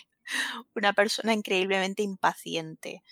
[0.75, 3.03] una persona increíblemente impaciente.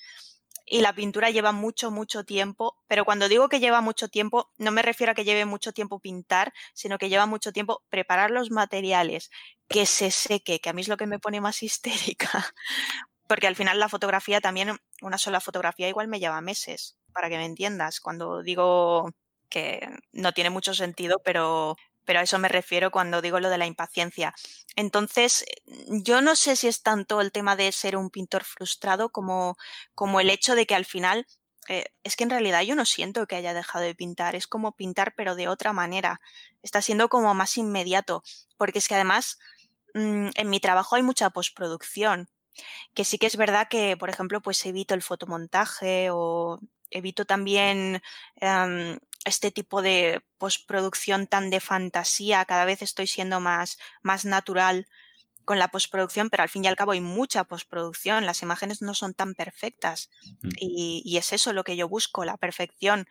[0.73, 4.71] Y la pintura lleva mucho, mucho tiempo, pero cuando digo que lleva mucho tiempo, no
[4.71, 8.51] me refiero a que lleve mucho tiempo pintar, sino que lleva mucho tiempo preparar los
[8.51, 9.31] materiales,
[9.67, 12.53] que se seque, que a mí es lo que me pone más histérica,
[13.27, 17.37] porque al final la fotografía también, una sola fotografía igual me lleva meses, para que
[17.37, 17.99] me entiendas.
[17.99, 19.11] Cuando digo
[19.49, 23.57] que no tiene mucho sentido, pero, pero a eso me refiero cuando digo lo de
[23.57, 24.33] la impaciencia.
[24.75, 25.45] Entonces,
[25.87, 29.57] yo no sé si es tanto el tema de ser un pintor frustrado como,
[29.95, 31.27] como el hecho de que al final
[31.67, 34.75] eh, es que en realidad yo no siento que haya dejado de pintar, es como
[34.75, 36.21] pintar pero de otra manera,
[36.63, 38.23] está siendo como más inmediato,
[38.57, 39.39] porque es que además
[39.93, 42.29] mm, en mi trabajo hay mucha postproducción
[42.93, 46.59] que sí que es verdad que, por ejemplo, pues evito el fotomontaje o
[46.89, 48.01] evito también
[48.35, 52.45] em, este tipo de postproducción tan de fantasía.
[52.45, 54.87] Cada vez estoy siendo más, más natural
[55.45, 58.25] con la postproducción, pero al fin y al cabo hay mucha postproducción.
[58.25, 60.09] Las imágenes no son tan perfectas.
[60.41, 60.49] Mm.
[60.59, 63.07] Y, y, es eso lo que yo busco, la perfección.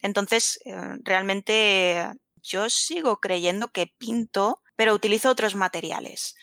[0.00, 6.36] Entonces, eh, realmente yo sigo creyendo que pinto, pero utilizo otros materiales.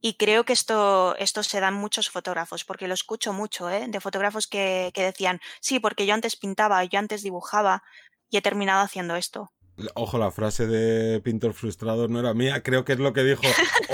[0.00, 3.86] Y creo que esto, esto se da en muchos fotógrafos, porque lo escucho mucho, ¿eh?
[3.88, 7.82] de fotógrafos que, que decían, sí, porque yo antes pintaba, yo antes dibujaba
[8.30, 9.50] y he terminado haciendo esto.
[9.94, 13.42] Ojo, la frase de pintor frustrado no era mía, creo que es lo que dijo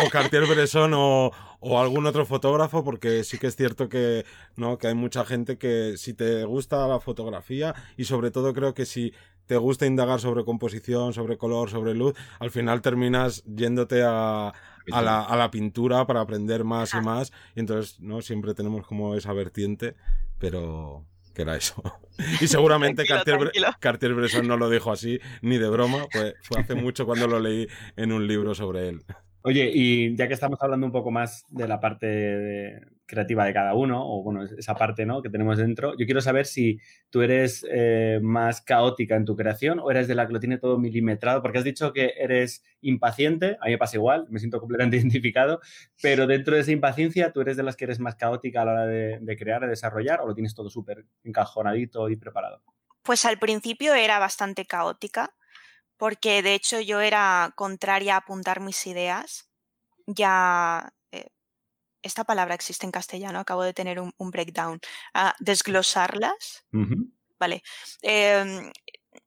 [0.03, 4.25] o Cartier-Bresson o, o, algún otro fotógrafo, porque sí que es cierto que,
[4.57, 4.79] ¿no?
[4.79, 8.87] que hay mucha gente que si te gusta la fotografía y sobre todo creo que
[8.87, 9.13] si
[9.45, 14.55] te gusta indagar sobre composición, sobre color, sobre luz, al final terminas yéndote a,
[14.91, 18.87] a, la, a la pintura para aprender más y más y entonces no siempre tenemos
[18.87, 19.97] como esa vertiente,
[20.39, 21.83] pero que era eso.
[22.41, 23.05] Y seguramente
[23.81, 27.67] Cartier-Bresson no lo dijo así, ni de broma, pues fue hace mucho cuando lo leí
[27.97, 29.05] en un libro sobre él.
[29.47, 33.75] Oye, y ya que estamos hablando un poco más de la parte creativa de cada
[33.75, 35.21] uno, o bueno, esa parte ¿no?
[35.21, 36.81] que tenemos dentro, yo quiero saber si
[37.11, 40.57] tú eres eh, más caótica en tu creación o eres de la que lo tiene
[40.57, 44.61] todo milimetrado, porque has dicho que eres impaciente, a mí me pasa igual, me siento
[44.61, 45.61] completamente identificado,
[46.01, 48.73] pero dentro de esa impaciencia, ¿tú eres de las que eres más caótica a la
[48.73, 52.63] hora de, de crear, de desarrollar, o lo tienes todo súper encajonadito y preparado?
[53.03, 55.35] Pues al principio era bastante caótica
[55.97, 59.49] porque de hecho yo era contraria a apuntar mis ideas.
[60.07, 61.29] Ya eh,
[62.03, 64.81] esta palabra existe en castellano, acabo de tener un, breakdown.
[65.15, 66.65] A desglosarlas.
[67.39, 67.63] Vale.
[68.03, 68.73] Em,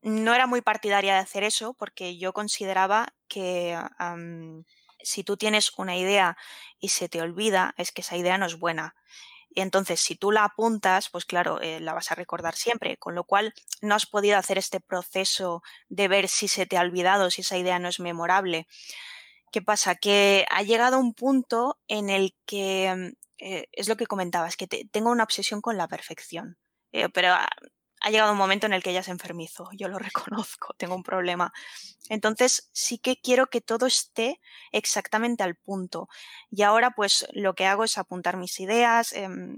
[0.02, 3.78] no era muy partidaria de hacer eso porque yo consideraba que
[5.02, 6.38] si tú tienes una idea
[6.80, 8.96] y se te olvida, es que esa idea no es buena.
[9.62, 13.24] Entonces, si tú la apuntas, pues claro, eh, la vas a recordar siempre, con lo
[13.24, 17.42] cual no has podido hacer este proceso de ver si se te ha olvidado, si
[17.42, 18.68] esa idea no es memorable.
[19.52, 19.96] ¿Qué pasa?
[19.96, 25.12] Que ha llegado un punto en el que eh, es lo que comentabas, que tengo
[25.12, 26.58] una obsesión con la perfección.
[26.92, 27.34] Eh, pero
[28.02, 31.04] ha llegado un momento en el que ella se enfermizo, yo lo reconozco, tengo un
[31.04, 31.54] problema.
[32.10, 34.40] Entonces sí que quiero que todo esté
[34.72, 36.10] exactamente al punto.
[36.52, 39.58] Y ahora pues lo que hago es apuntar mis ideas, em,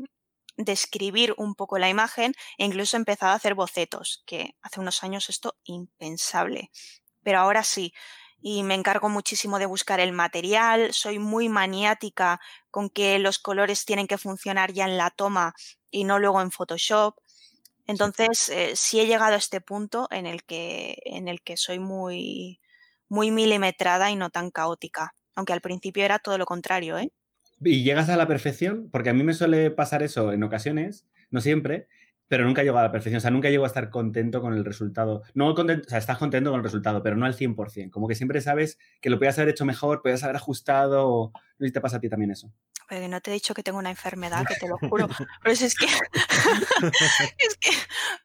[0.58, 5.04] describir un poco la imagen e incluso he empezado a hacer bocetos, que hace unos
[5.04, 6.72] años esto impensable.
[7.24, 7.94] Pero ahora sí,
[8.42, 12.40] y me encargo muchísimo de buscar el material, soy muy maniática
[12.72, 15.54] con que los colores tienen que funcionar ya en la toma
[15.92, 17.16] y no luego en Photoshop.
[17.90, 21.80] Entonces, eh, sí he llegado a este punto en el que, en el que soy
[21.80, 22.60] muy,
[23.08, 25.16] muy milimetrada y no tan caótica.
[25.34, 27.12] Aunque al principio era todo lo contrario, ¿eh?
[27.60, 28.90] ¿Y llegas a la perfección?
[28.92, 31.88] Porque a mí me suele pasar eso en ocasiones, no siempre,
[32.30, 33.18] pero nunca llego a la perfección.
[33.18, 35.24] O sea, nunca llego a estar contento con el resultado.
[35.34, 37.90] No contento, o sea, estás contento con el resultado, pero no al 100%.
[37.90, 41.32] Como que siempre sabes que lo podías haber hecho mejor, podías haber ajustado.
[41.34, 42.54] No sé si te pasa a ti también eso.
[42.88, 45.08] Pero no te he dicho que tengo una enfermedad, que te lo juro.
[45.42, 45.86] Pero es, que,
[47.38, 47.72] es que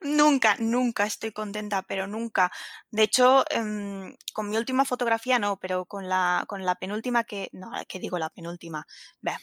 [0.02, 2.52] nunca, nunca estoy contenta, pero nunca.
[2.90, 7.48] De hecho, em, con mi última fotografía no, pero con la, con la penúltima que,
[7.52, 8.86] no, que digo la penúltima,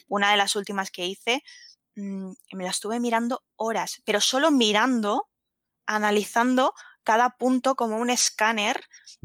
[0.06, 1.42] una de las últimas que hice,
[1.96, 5.28] mm, me la estuve mirando horas, pero solo mirando,
[5.86, 6.74] analizando
[7.04, 8.80] cada punto como un escáner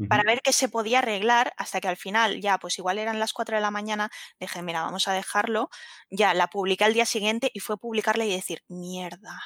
[0.08, 3.32] para ver qué se podía arreglar hasta que al final ya, pues igual eran las
[3.32, 5.70] 4 de la mañana, dije, mira, vamos a dejarlo,
[6.10, 9.40] ya la publiqué al día siguiente y fue publicarla y decir, mierda.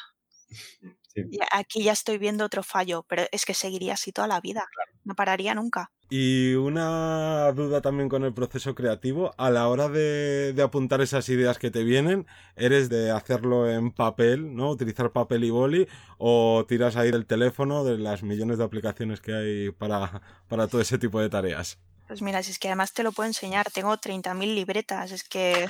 [1.51, 4.66] aquí ya estoy viendo otro fallo, pero es que seguiría así toda la vida,
[5.05, 5.90] no pararía nunca.
[6.11, 11.59] Y una duda también con el proceso creativo, a la hora de, apuntar esas ideas
[11.59, 14.70] que te vienen, ¿eres de hacerlo en papel, ¿no?
[14.70, 19.33] Utilizar papel y boli, o tiras ahí del teléfono, de las millones de aplicaciones que
[19.35, 21.79] hay para, para todo ese tipo de tareas?
[22.09, 25.66] Pues mira, si es que además te lo puedo enseñar, tengo 30.000 libretas, es que,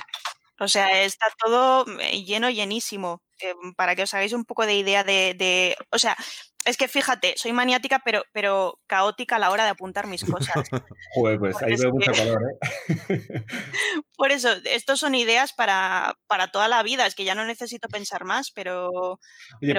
[0.63, 1.85] o sea, está todo
[2.25, 3.21] lleno, llenísimo.
[3.41, 6.15] Eh, para que os hagáis un poco de idea de, de, o sea,
[6.65, 10.55] es que fíjate, soy maniática, pero, pero caótica a la hora de apuntar mis cosas.
[11.15, 13.45] Joder, pues ahí veo mucho calor, ¿eh?
[14.15, 17.89] Por eso, estos son ideas para, para, toda la vida, es que ya no necesito
[17.89, 19.19] pensar más, pero.
[19.61, 19.73] Oye,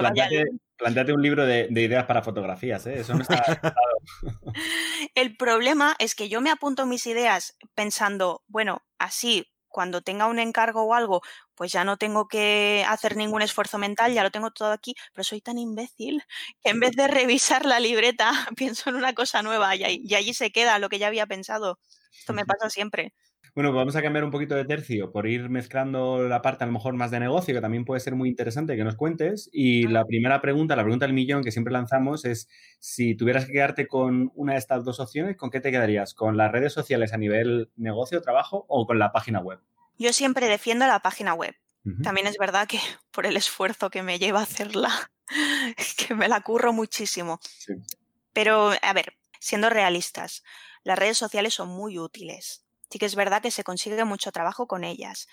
[0.77, 3.01] planteate, un libro de, de, ideas para fotografías, ¿eh?
[3.01, 3.43] Eso no está.
[5.15, 10.39] El problema es que yo me apunto mis ideas pensando, bueno, así cuando tenga un
[10.39, 11.21] encargo o algo,
[11.57, 15.25] pues ya no tengo que hacer ningún esfuerzo mental, ya lo tengo todo aquí, pero
[15.25, 16.23] soy tan imbécil
[16.63, 20.53] que en vez de revisar la libreta pienso en una cosa nueva y, allí se
[20.53, 21.81] queda lo que ya había pensado.
[22.17, 23.13] Esto me pasa siempre.
[23.55, 26.67] Bueno, pues vamos a cambiar un poquito de tercio por ir mezclando la parte a
[26.67, 29.49] lo mejor más de negocio, que también puede ser muy interesante que nos cuentes.
[29.53, 32.49] Y la primera pregunta, la pregunta del millón que siempre lanzamos es,
[32.81, 36.15] si tuvieras que quedarte con una de estas dos opciones, ¿con qué te quedarías?
[36.15, 39.61] ¿Con las redes sociales a nivel negocio, trabajo o con la página web?
[39.99, 41.55] Yo siempre defiendo la página web.
[42.03, 42.81] También es verdad que
[43.13, 44.91] por el esfuerzo que me lleva a hacerla,
[45.97, 47.39] que me la curro muchísimo.
[48.33, 50.43] Pero, a ver, siendo realistas,
[50.83, 54.67] las redes sociales son muy útiles sí que es verdad que se consigue mucho trabajo
[54.67, 55.29] con ellas.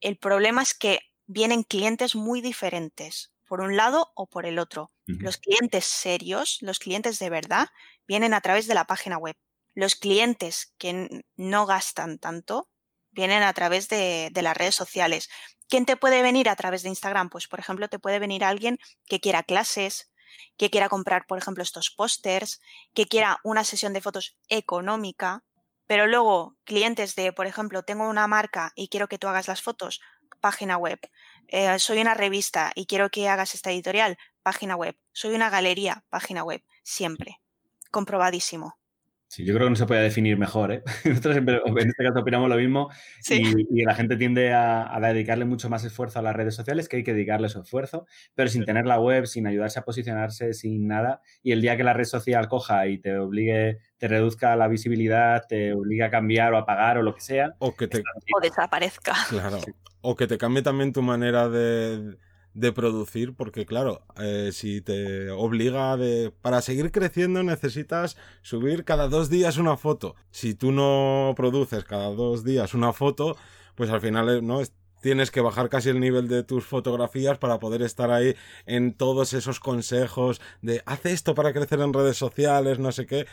[0.00, 4.90] El problema es que vienen clientes muy diferentes, por un lado o por el otro.
[5.06, 7.68] Los clientes serios, los clientes de verdad,
[8.08, 9.36] vienen a través de la página web.
[9.74, 12.68] Los clientes que no gastan tanto
[13.12, 15.28] vienen a través de, de, las redes sociales.
[15.68, 17.30] ¿Quién te puede venir a través de Instagram?
[17.30, 20.10] Pues, por ejemplo, te puede venir alguien que quiera clases,
[20.56, 22.60] que quiera comprar, por ejemplo, estos pósters,
[22.94, 25.44] que quiera una sesión de fotos económica,
[25.86, 29.62] pero luego clientes de, por ejemplo, tengo una marca y quiero que tú hagas las
[29.62, 30.00] fotos,
[30.40, 30.98] página web.
[31.48, 34.96] Eh, soy una revista y quiero que hagas esta editorial, página web.
[35.12, 36.62] Soy una galería, página web.
[36.82, 37.40] Siempre.
[37.90, 38.78] Comprobadísimo.
[39.36, 40.72] Sí, yo creo que no se puede definir mejor.
[40.72, 40.82] ¿eh?
[41.04, 42.88] Nosotros en este caso opinamos lo mismo
[43.28, 47.04] y, la gente tiende a, dedicarle mucho más esfuerzo a las redes sociales que hay
[47.04, 51.20] que dedicarle su esfuerzo, pero sin tener la web, sin ayudarse a posicionarse, sin nada.
[51.42, 55.44] Y el día que la red social coja y te obligue, te reduzca la visibilidad,
[55.46, 57.56] te obligue a cambiar o a pagar o lo que sea.
[57.58, 57.98] O que te...
[58.34, 59.12] O desaparezca.
[59.28, 59.58] Claro.
[60.00, 62.16] O que te cambie también tu manera de
[62.56, 66.32] de producir, porque claro, eh, si te obliga de...
[66.40, 70.16] Para seguir creciendo necesitas subir cada dos días una foto.
[70.30, 73.36] Si tú no produces cada dos días una foto,
[73.74, 74.62] pues al final eh, no
[75.02, 79.34] tienes que bajar casi el nivel de tus fotografías para poder estar ahí en todos
[79.34, 83.26] esos consejos de haz esto para crecer en redes sociales, no sé qué.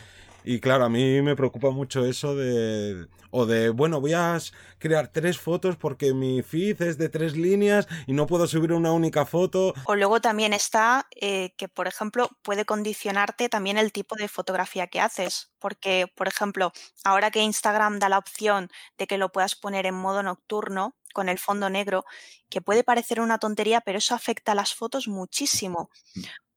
[0.43, 3.07] Y claro, a mí me preocupa mucho eso de...
[3.35, 4.37] O de, bueno, voy a
[4.77, 8.91] crear tres fotos porque mi feed es de tres líneas y no puedo subir una
[8.91, 9.73] única foto.
[9.85, 14.85] O luego también está eh, que, por ejemplo, puede condicionarte también el tipo de fotografía
[14.85, 15.51] que haces.
[15.57, 19.95] Porque, por ejemplo, ahora que Instagram da la opción de que lo puedas poner en
[19.95, 22.03] modo nocturno, con el fondo negro,
[22.49, 25.89] que puede parecer una tontería, pero eso afecta a las fotos muchísimo.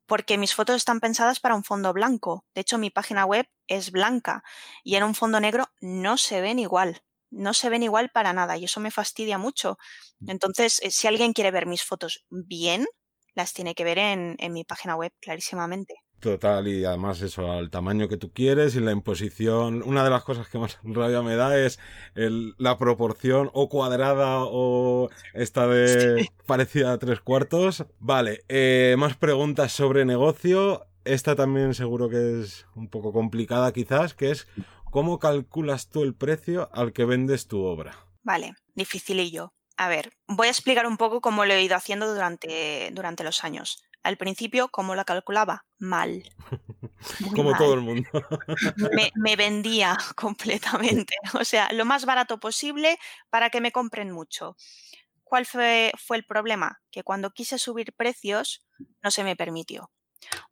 [0.07, 2.45] Porque mis fotos están pensadas para un fondo blanco.
[2.55, 4.43] De hecho, mi página web es blanca
[4.85, 7.03] y en un fondo negro no se ven igual.
[7.31, 9.79] No se ven igual para nada y eso me fastidia mucho.
[10.21, 10.31] Mm.
[10.31, 12.87] Entonces, eh, si alguien quiere ver mis fotos bien,
[13.35, 15.95] las tiene que ver en, en mi página web clarísimamente.
[16.21, 19.83] Total, y además eso, al tamaño que tú quieres y la imposición.
[19.83, 21.79] Una de las cosas que más rabia me da es
[22.15, 27.85] la proporción o cuadrada o esta de parecida a tres cuartos.
[27.99, 30.87] Vale, eh, más preguntas sobre negocio.
[31.05, 34.49] Esta también seguro que es un poco complicada quizás, que es
[34.91, 38.07] ¿cómo calculas tú el precio al que vendes tu obra?
[38.25, 39.53] Vale, dificilillo.
[39.77, 43.45] A ver, voy a explicar un poco cómo lo he ido haciendo durante, durante los
[43.45, 43.85] años.
[44.07, 45.65] Al principio, ¿cómo la calculaba?
[45.79, 46.23] Mal.
[47.35, 48.09] Como todo el mundo.
[49.17, 51.15] me, vendía completamente.
[51.35, 54.57] O sea, lo más barato posible para que me compren mucho.
[55.25, 56.81] ¿Cuál fue, fue el problema?
[56.93, 58.65] Que cuando quise subir precios
[59.03, 59.91] no se me permitió.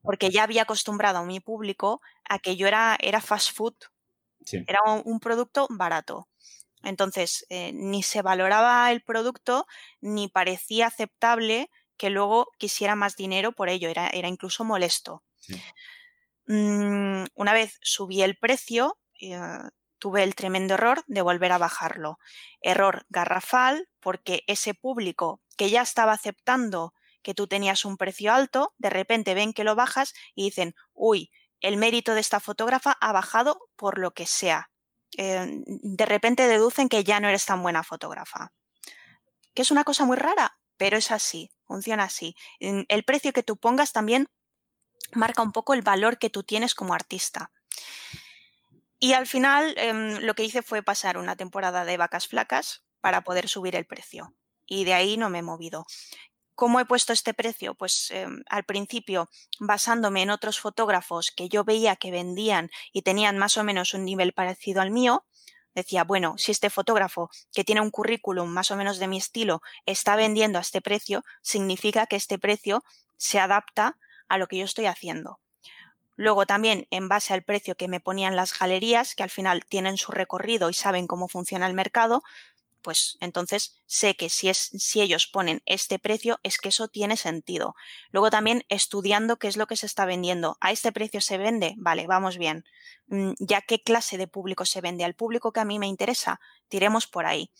[0.02, 3.76] Porque ya había acostumbrado a mi público a que yo era, era fast food.
[4.66, 6.28] Era un, producto barato.
[6.82, 9.64] Entonces, eh, ni se valoraba el producto,
[10.00, 15.22] ni parecía aceptable que luego quisiera más dinero por ello, era, era incluso molesto.
[16.46, 19.38] Mm, una vez subí el precio, eh,
[19.98, 22.18] tuve el tremendo error de volver a bajarlo.
[22.60, 28.74] Error garrafal porque ese público que ya estaba aceptando que tú tenías un precio alto,
[28.76, 31.30] de repente ven que lo bajas y dicen, uy,
[31.60, 34.70] el mérito de esta fotógrafa ha bajado por lo que sea.
[35.16, 38.52] Eh, de repente deducen que ya no eres tan buena fotógrafa.
[39.54, 42.36] Que es una cosa muy rara, pero es así, funciona así.
[42.60, 44.28] El precio que tú pongas también
[45.12, 47.50] marca un poco el valor que tú tienes como artista.
[48.98, 53.22] Y al final em, lo que hice fue pasar una temporada de vacas flacas para
[53.22, 54.34] poder subir el precio.
[54.66, 55.84] Y de ahí no me he movido.
[56.54, 57.74] ¿Cómo he puesto este precio?
[57.74, 63.36] Pues em, al principio, basándome en otros fotógrafos que yo veía que vendían y tenían
[63.38, 65.26] más o menos un nivel parecido al mío,
[65.74, 69.62] decía, bueno, si este fotógrafo que tiene un currículum más o menos de mi estilo
[69.86, 72.84] está vendiendo a este precio, significa que este precio
[73.16, 75.40] se adapta a lo que yo estoy haciendo.
[76.16, 79.96] Luego también, en base al precio que me ponían las galerías, que al final tienen
[79.96, 82.22] su recorrido y saben cómo funciona el mercado,
[82.84, 87.16] pues entonces sé que si, es, si ellos ponen este precio es que eso tiene
[87.16, 87.74] sentido.
[88.10, 90.56] Luego también estudiando qué es lo que se está vendiendo.
[90.60, 91.74] ¿A este precio se vende?
[91.78, 92.64] Vale, vamos bien.
[93.06, 95.04] Mm, ¿Ya qué clase de público se vende?
[95.04, 96.38] Al público que a mí me interesa.
[96.68, 97.50] Tiremos por ahí.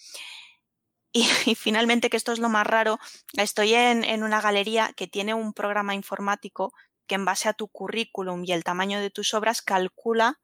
[1.47, 2.99] Y, finalmente, que esto es lo más raro,
[3.35, 6.73] estoy en, en una galería que tiene un programa informático
[7.07, 10.41] que en base a tu currículum y el tamaño de tus obras calcula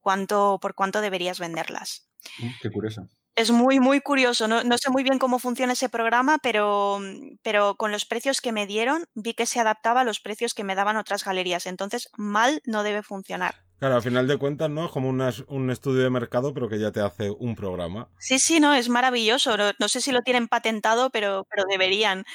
[0.00, 2.08] cuánto, por cuánto deberías venderlas.
[2.38, 3.08] Mm, qué curioso.
[3.40, 4.48] Es muy, muy curioso.
[4.48, 8.42] No, no, sé muy bien cómo funciona ese programa, pero, mm, pero con los precios
[8.42, 11.64] que me dieron vi que se adaptaba a los precios que me daban otras galerías.
[11.64, 13.54] Entonces, mal no debe funcionar.
[13.80, 14.84] Claro, al final de cuentas, ¿no?
[14.84, 18.10] Es como un estudio de mercado, pero que ya te hace un programa.
[18.18, 19.56] Sí, sí, no, es maravilloso.
[19.56, 22.26] No, sé si lo tienen patentado, pero, pero deberían.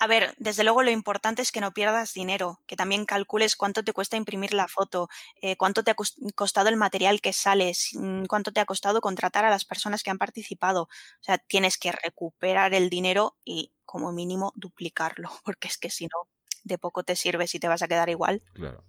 [0.00, 3.84] A ver, desde luego lo importante es que no pierdas dinero, que también calcules cuánto
[3.84, 5.10] te cuesta imprimir la foto,
[5.42, 5.96] eh, cuánto te ha
[6.34, 10.10] costado el material que sales, mm, cuánto te ha costado contratar a las personas que
[10.10, 10.84] han participado.
[10.84, 10.88] O
[11.22, 16.30] sea, tienes que recuperar el dinero y como mínimo duplicarlo, porque es que si no,
[16.64, 18.42] de poco te sirve si te vas a quedar igual.
[18.54, 18.82] Claro.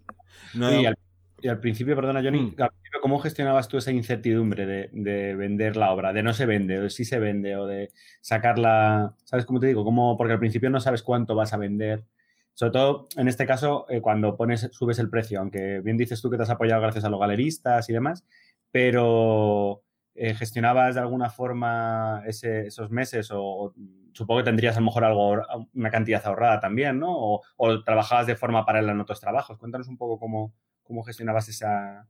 [1.39, 2.55] Y al principio, perdona, Johnny, mm.
[3.01, 6.11] ¿cómo gestionabas tú esa incertidumbre de, vender la obra?
[6.11, 9.15] De no se vende, o de sí se vende, o de sacarla.
[9.23, 9.83] ¿Sabes cómo te digo?
[9.83, 10.17] ¿Cómo?
[10.17, 12.05] Porque al principio no sabes cuánto vas a vender.
[12.53, 16.29] Sobre todo, en este caso, eh, cuando pones, subes el precio, aunque bien dices tú
[16.31, 18.25] que te has apoyado gracias a los galeristas y demás,
[18.71, 19.83] pero
[20.15, 23.75] eh, gestionabas de alguna forma esos meses o,
[24.13, 25.37] supongo que tendrías a lo mejor algo,
[25.75, 27.15] una cantidad ahorrada también, ¿no?
[27.15, 29.59] O, o trabajabas de forma paralela en otros trabajos.
[29.59, 30.55] Cuéntanos un poco cómo,
[30.87, 32.07] ¿Cómo gestionabas esa,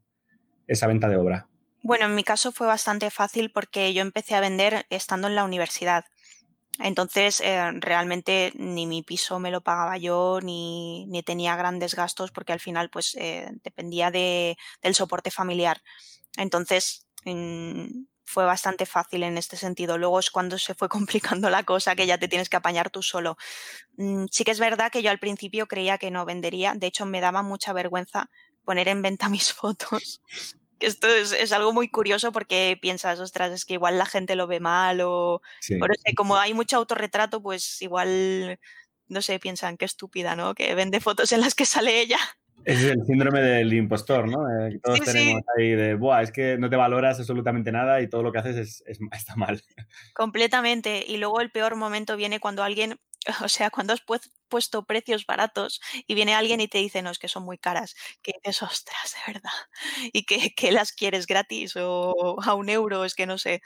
[0.68, 1.48] esa venta de obra?
[1.82, 5.44] Bueno, en mi caso fue bastante fácil porque yo empecé a vender estando en la
[5.44, 6.06] universidad.
[6.80, 12.32] Entonces, eh, realmente ni mi piso me lo pagaba yo, ni, ni tenía grandes gastos,
[12.32, 15.82] porque al final, pues, eh, dependía de, del soporte familiar.
[16.38, 19.98] Entonces, mm, fue bastante fácil en este sentido.
[19.98, 20.90] Luego es cuando se fue
[21.40, 23.38] complicando la cosa, que ya te tienes que apañar tú solo.
[23.98, 26.74] Mm, sí que es verdad que yo al principio creía que no vendería.
[26.76, 28.30] De hecho, me daba mucha vergüenza
[28.68, 30.22] poner en venta mis fotos.
[30.80, 34.60] Esto es, algo muy curioso porque piensas, ostras, es que igual la gente lo ve
[34.60, 35.42] mal o...
[36.16, 38.60] como hay mucho autorretrato, pues igual,
[39.08, 40.54] no sé, piensan que estúpida, ¿no?
[40.54, 42.20] Que vende fotos en las que sale ella.
[42.64, 44.50] Es el síndrome del impostor, ¿no?
[44.50, 48.24] Eh, todos tenemos ahí de, Buah, es que no te valoras absolutamente nada y todo
[48.24, 49.62] lo que haces es, está mal.
[50.14, 51.04] Completamente.
[51.08, 53.00] Y luego el peor momento viene cuando alguien
[53.44, 54.02] o sea, cuando has
[54.50, 57.96] puesto precios baratos y viene alguien y te dice, no, es que son muy caras,
[58.22, 59.52] que es ostras, de verdad,
[60.14, 63.62] y que, que, las quieres gratis o a un euro, es que no sé,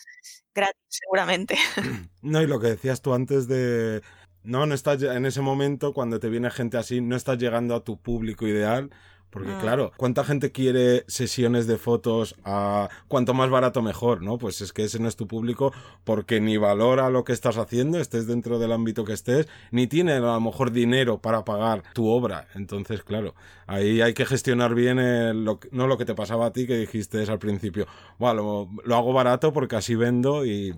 [0.54, 1.58] gratis seguramente.
[2.24, 4.04] No, y lo que decías tú antes de,
[4.44, 7.84] no, no estás en ese momento cuando te viene gente así, no estás llegando a
[7.84, 8.90] tu público ideal
[9.32, 9.60] porque mm.
[9.60, 14.38] claro, ¿cuánta gente quiere sesiones de fotos a cuanto más barato mejor, ¿no?
[14.38, 15.74] Pues es que ese no es tu público
[16.04, 20.14] porque ni valora lo que estás haciendo, estés dentro del ámbito que estés, ni tiene
[20.14, 22.48] a lo mejor dinero para pagar tu obra.
[22.56, 23.34] Entonces, claro,
[23.68, 24.98] ahí hay que gestionar bien
[25.72, 27.88] no lo que te pasaba a ti que dijiste al principio,
[28.20, 30.76] bueno, lo, hago barato porque así vendo y...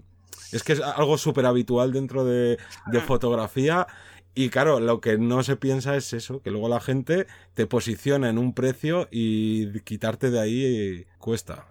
[0.54, 3.88] Es que es algo súper habitual dentro de, de fotografía
[4.36, 8.30] y claro, lo que no se piensa es eso, que luego la gente te posiciona
[8.30, 11.68] en un precio y quitarte de ahí cuesta.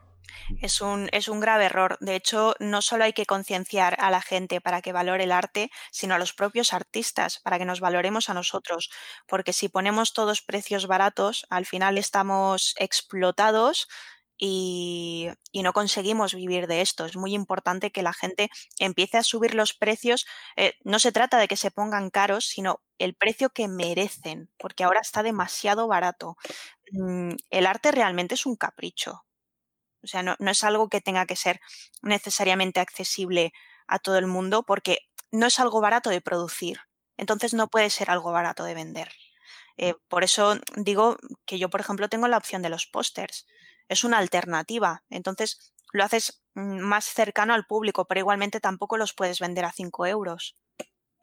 [0.61, 1.97] Es un, es un grave error.
[2.01, 5.70] De hecho, no solo hay que concienciar a la gente para que valore el arte,
[5.91, 8.91] sino a los propios artistas para que nos valoremos a nosotros.
[9.26, 13.89] Porque si ponemos todos precios baratos, al final estamos explotados
[14.45, 15.30] y,
[15.62, 17.05] no conseguimos vivir de esto.
[17.05, 20.26] Es muy importante que la gente empiece a subir los precios.
[20.57, 24.82] Eh, no se trata de que se pongan caros, sino el precio que merecen, porque
[24.82, 26.36] ahora está demasiado barato.
[26.90, 29.24] Mm, el arte realmente es un capricho.
[30.03, 31.61] O sea, no, es algo que tenga que ser
[32.03, 33.53] necesariamente accesible
[33.86, 34.99] a todo el mundo, porque
[35.30, 36.80] no es algo barato de producir.
[37.16, 39.12] Entonces no puede ser algo barato de vender.
[39.76, 41.16] Eh, por eso digo
[41.47, 43.47] que yo, por ejemplo, tengo la opción de los pósters
[43.89, 45.05] es una alternativa.
[45.11, 49.72] Entonces lo haces mm, más cercano al público, pero igualmente tampoco los puedes vender a
[49.72, 50.57] 5 euros,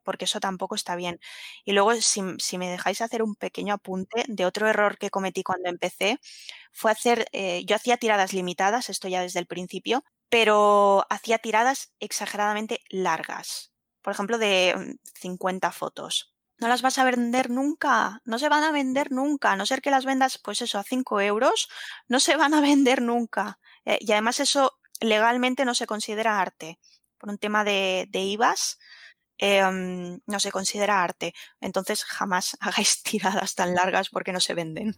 [0.04, 1.20] porque eso tampoco está bien.
[1.66, 2.22] Y luego, si,
[2.58, 6.20] me dejáis hacer un pequeño apunte de otro error que cometí cuando empecé,
[6.72, 11.94] fue hacer, eh, yo hacía tiradas limitadas, esto ya desde el principio, pero hacía tiradas
[12.00, 18.40] exageradamente largas, por ejemplo, de 50 mm, fotos no las vas a vender nunca, no
[18.40, 21.22] se van a vender nunca, a no ser que las vendas, pues eso, a 5
[21.22, 21.70] euros,
[22.08, 23.60] no se van a vender nunca.
[23.86, 26.80] Eh, y además eso legalmente no se considera arte,
[27.18, 28.80] por un tema de, de IVAs
[29.42, 31.34] Em, no se considera arte.
[31.62, 34.98] Entonces jamás hagáis tiradas tan largas porque no se venden.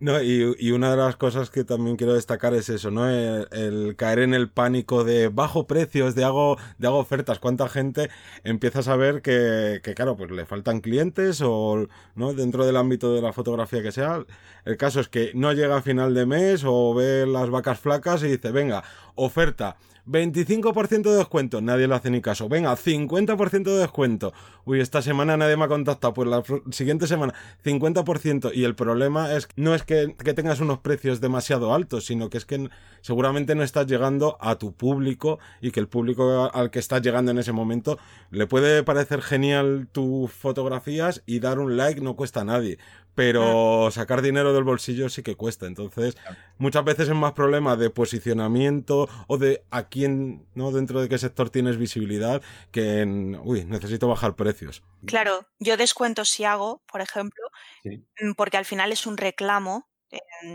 [0.00, 3.08] No, y, una de las cosas que también quiero destacar es eso, ¿no?
[3.08, 7.38] El, caer en el pánico de bajo precios, de hago, de hago ofertas.
[7.38, 8.08] ¿Cuánta gente
[8.44, 12.32] empieza a saber que, que, claro, pues le faltan clientes o, ¿no?
[12.32, 14.24] Dentro del ámbito de la fotografía que sea.
[14.64, 18.22] El caso es que no llega a final de mes o ve las vacas flacas
[18.22, 18.82] y dice, venga,
[19.16, 19.76] oferta
[20.06, 22.48] 25% de descuento, nadie le hace ni caso.
[22.48, 24.32] Venga, 50% de descuento.
[24.64, 27.34] Uy, esta semana nadie me ha contactado, pues la siguiente semana
[27.64, 28.50] 50%.
[28.52, 32.44] Y el problema es no es que, tengas unos precios demasiado altos, sino que es
[32.44, 32.68] que
[33.00, 37.30] seguramente no estás llegando a tu público y que el público al que estás llegando
[37.30, 37.98] en ese momento
[38.30, 42.78] le puede parecer genial tus fotografías y dar un like no cuesta a nadie.
[43.14, 45.66] Pero sacar dinero del bolsillo sí que cuesta.
[45.66, 46.16] Entonces,
[46.58, 50.72] muchas veces es más problema de posicionamiento o de a quién, ¿no?
[50.72, 54.82] Dentro de qué sector tienes visibilidad que en, uy, necesito bajar precios.
[55.06, 57.44] Claro, yo descuento si hago, por ejemplo,
[57.84, 59.88] mm, porque al final es un reclamo.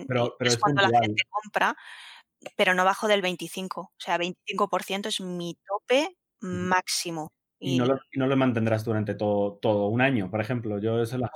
[0.08, 1.76] pero, es, cuando la gente compra,
[2.56, 3.82] pero no bajo del 25.
[3.82, 7.32] O sea, 25% es mi tope máximo.
[7.60, 10.80] Y, no, lo, mantendrás durante todo, todo un año, por ejemplo.
[10.80, 11.32] Yo, eso las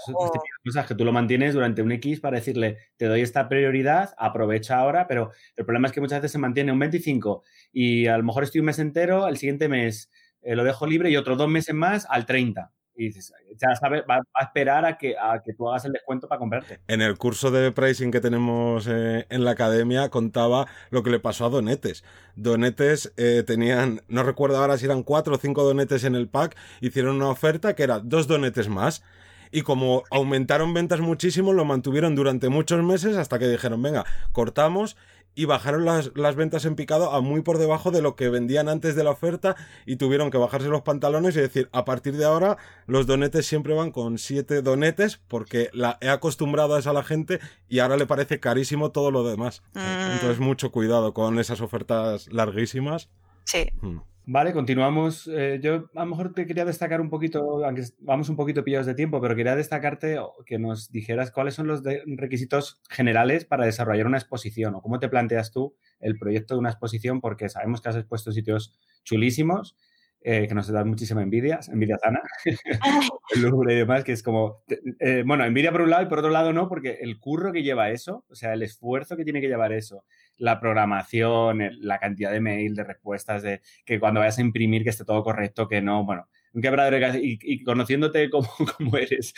[0.64, 4.78] cosas que tú lo mantienes durante un X para decirle, te doy esta prioridad, aprovecha
[4.78, 7.44] ahora, pero el problema es que muchas veces se mantiene un 25
[7.74, 10.12] y a lo mejor estoy un mes entero, el siguiente mes
[10.42, 12.72] eh, lo dejo libre y otros dos meses más al 30.
[12.96, 16.40] Y ya sabes, va, a esperar a que, a que tú hagas el descuento para
[16.40, 16.80] comprarte.
[16.88, 21.20] En el curso de pricing que tenemos eh, en la academia contaba lo que le
[21.20, 22.04] pasó a Donetes.
[22.36, 26.56] Donetes eh, tenían, no recuerdo ahora si eran cuatro o cinco donetes en el pack,
[26.82, 29.04] hicieron una oferta que era dos donetes más
[29.52, 34.96] y como aumentaron ventas muchísimo, lo mantuvieron durante muchos meses hasta que dijeron, venga, cortamos
[35.34, 38.68] y bajaron las, las, ventas en picado a muy por debajo de lo que vendían
[38.68, 39.56] antes de la oferta
[39.86, 43.74] y tuvieron que bajarse los pantalones y decir, a partir de ahora los donetes siempre
[43.74, 47.98] van con siete donetes porque la he acostumbrado a eso a la gente y ahora
[47.98, 49.64] le parece carísimo todo lo demás.
[49.74, 50.12] Mm.
[50.14, 53.10] Entonces mucho cuidado con esas ofertas larguísimas.
[53.46, 53.66] Sí.
[53.82, 54.00] Mm.
[54.26, 55.28] Vale, continuamos.
[55.34, 58.86] Eh, yo a lo mejor te quería destacar un poquito, aunque vamos un poquito pillados
[58.86, 64.06] de tiempo, pero quería destacarte que nos dijeras cuáles son los requisitos generales para desarrollar
[64.06, 67.90] una exposición o cómo te planteas tú el proyecto de una exposición, porque sabemos que
[67.90, 68.74] has expuesto sitios
[69.04, 69.76] chulísimos
[70.24, 72.22] eh, que nos da muchísima envidia, envidia sana,
[73.36, 74.64] el Louvre y demás, que es como,
[75.00, 77.64] eh, bueno, envidia por un lado y por otro lado no, porque el curro que
[77.64, 80.06] lleva eso, o sea, el esfuerzo que tiene que llevar eso,
[80.38, 84.90] la programación, la cantidad de mail, de respuestas, de que cuando vayas a imprimir que
[84.90, 89.34] esté todo correcto, que no, bueno, un quebradero y, y conociéndote como, como eres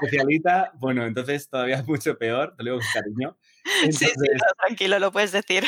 [0.00, 3.38] especialista, bueno, entonces todavía es mucho peor, te lo digo con cariño.
[3.84, 4.28] sí, sí,
[4.66, 5.64] tranquilo, lo puedes decir.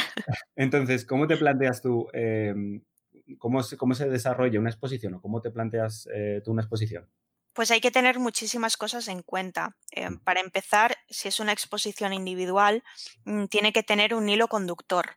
[0.56, 2.82] Entonces, ¿cómo te planteas tú em,
[3.38, 7.06] cómo, se, cómo se desarrolla una exposición o cómo te planteas eh, tú una exposición?
[7.52, 9.76] Pues hay que tener muchísimas cosas en cuenta.
[9.90, 10.20] Eh, mm.
[10.20, 12.82] para empezar, si es una exposición individual,
[13.24, 15.16] mm, tiene que tener un hilo conductor.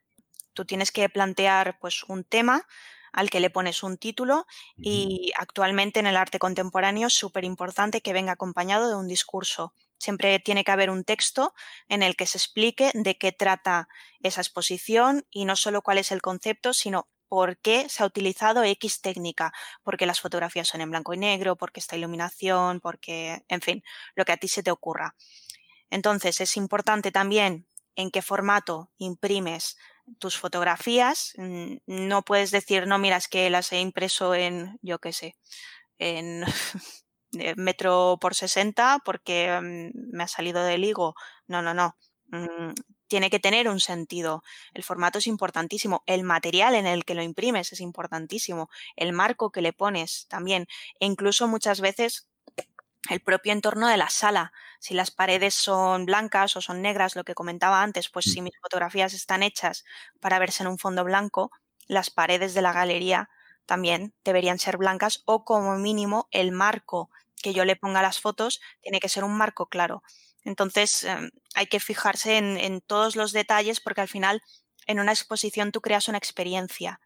[0.53, 2.65] Tú tienes que plantear pues, un tema
[3.13, 8.01] al que le pones un título y actualmente en el arte contemporáneo es súper importante
[8.01, 9.73] que venga acompañado de un discurso.
[9.99, 11.53] Siempre tiene que haber un texto
[11.87, 13.87] en el que se explique de qué trata
[14.21, 18.63] esa exposición y no solo cuál es el concepto, sino por qué se ha utilizado
[18.63, 23.59] X técnica, porque las fotografías son en blanco y negro, porque esta iluminación, porque, en
[23.59, 25.15] fin, lo que a ti se te ocurra.
[25.89, 29.77] Entonces, es importante también en qué formato imprimes
[30.19, 31.33] tus fotografías.
[31.37, 35.35] Mm, no puedes decir, no, mira, es que las he impreso en, yo qué sé,
[35.97, 36.43] en
[37.57, 41.15] metro por 60 porque mm, me ha salido del higo.
[41.47, 41.97] No, no, no.
[43.13, 44.43] Tiene que tener un sentido.
[44.73, 46.01] El formato es importantísimo.
[46.07, 48.71] El material en el que lo imprimes es importantísimo.
[48.95, 50.65] El marco que le pones también.
[50.99, 52.27] E incluso muchas veces
[53.11, 54.51] el propio entorno de la sala.
[54.79, 58.45] Si las paredes son blancas o son negras, lo que comentaba antes, pues si mm.
[58.45, 59.85] mis fotografías están hechas
[60.19, 61.51] para verse en un fondo blanco,
[61.85, 63.29] las paredes de la galería
[63.67, 67.11] también deberían ser blancas o como mínimo el marco
[67.43, 70.01] que yo le ponga a las fotos tiene que ser un marco claro.
[70.45, 74.41] Entonces, em, hay que fijarse en, todos los detalles porque al final
[74.87, 76.99] en una exposición tú creas una experiencia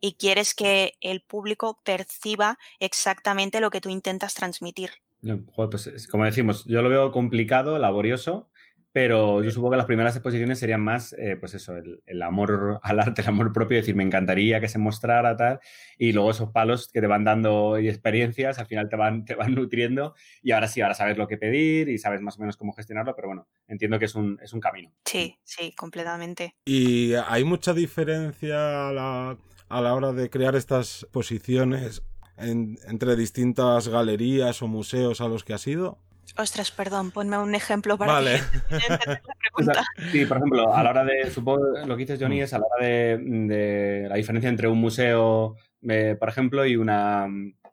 [0.00, 4.90] y quieres que el público perciba exactamente lo que tú intentas transmitir.
[5.54, 8.48] Pues, como decimos, yo lo veo complicado, laborioso,
[8.92, 13.00] pero yo supongo que las primeras exposiciones serían más, eh, pues eso, el, amor al
[13.00, 15.60] arte, el amor propio, decir, me encantaría que se mostrara tal,
[15.96, 19.34] y luego esos palos que te van dando y experiencias, al final te van, te
[19.34, 22.56] van nutriendo, y ahora sí, ahora sabes lo que pedir y sabes más o menos
[22.56, 24.92] cómo gestionarlo, pero bueno, entiendo que es un, es un camino.
[25.04, 26.56] Sí, sí, completamente.
[26.64, 29.38] ¿Y hay mucha diferencia a la,
[29.68, 32.02] a la hora de crear estas exposiciones
[32.36, 35.98] entre distintas galerías o museos a los que has ido?
[36.36, 38.40] Ostras, perdón, ponme un ejemplo para vale.
[40.12, 42.42] sí, por ejemplo, a la hora de, supongo lo que dices Johnny mm.
[42.42, 45.56] es a la hora de, la diferencia entre un museo,
[45.88, 47.26] eh, por ejemplo, y una,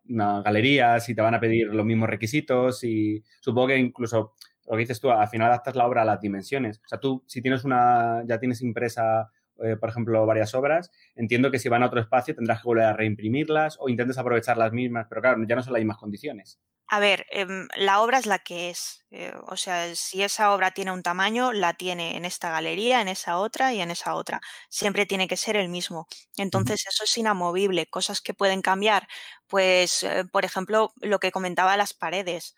[0.06, 4.34] galería, si te van a pedir los mismos requisitos y supongo que incluso
[4.66, 6.80] lo que dices tú, al final adaptas la obra a las dimensiones.
[6.84, 9.30] O sea, tú si tienes una, ya tienes impresa
[9.64, 12.86] eh, por ejemplo, varias obras, entiendo que si van a otro espacio tendrás que volver
[12.86, 16.60] a reimprimirlas o intentes aprovechar las mismas, pero claro, ya no son las mismas condiciones.
[16.90, 19.04] A ver, em, la obra es la que es.
[19.12, 23.10] Eh, o sea, si esa obra tiene un tamaño, la tiene en esta galería, en
[23.10, 24.40] esa otra y en esa otra.
[24.70, 26.08] Siempre tiene que ser el mismo.
[26.38, 27.88] Entonces, eso es inamovible.
[27.88, 29.08] Cosas que pueden cambiar,
[29.48, 32.56] pues, eh, por ejemplo, lo que comentaba las paredes.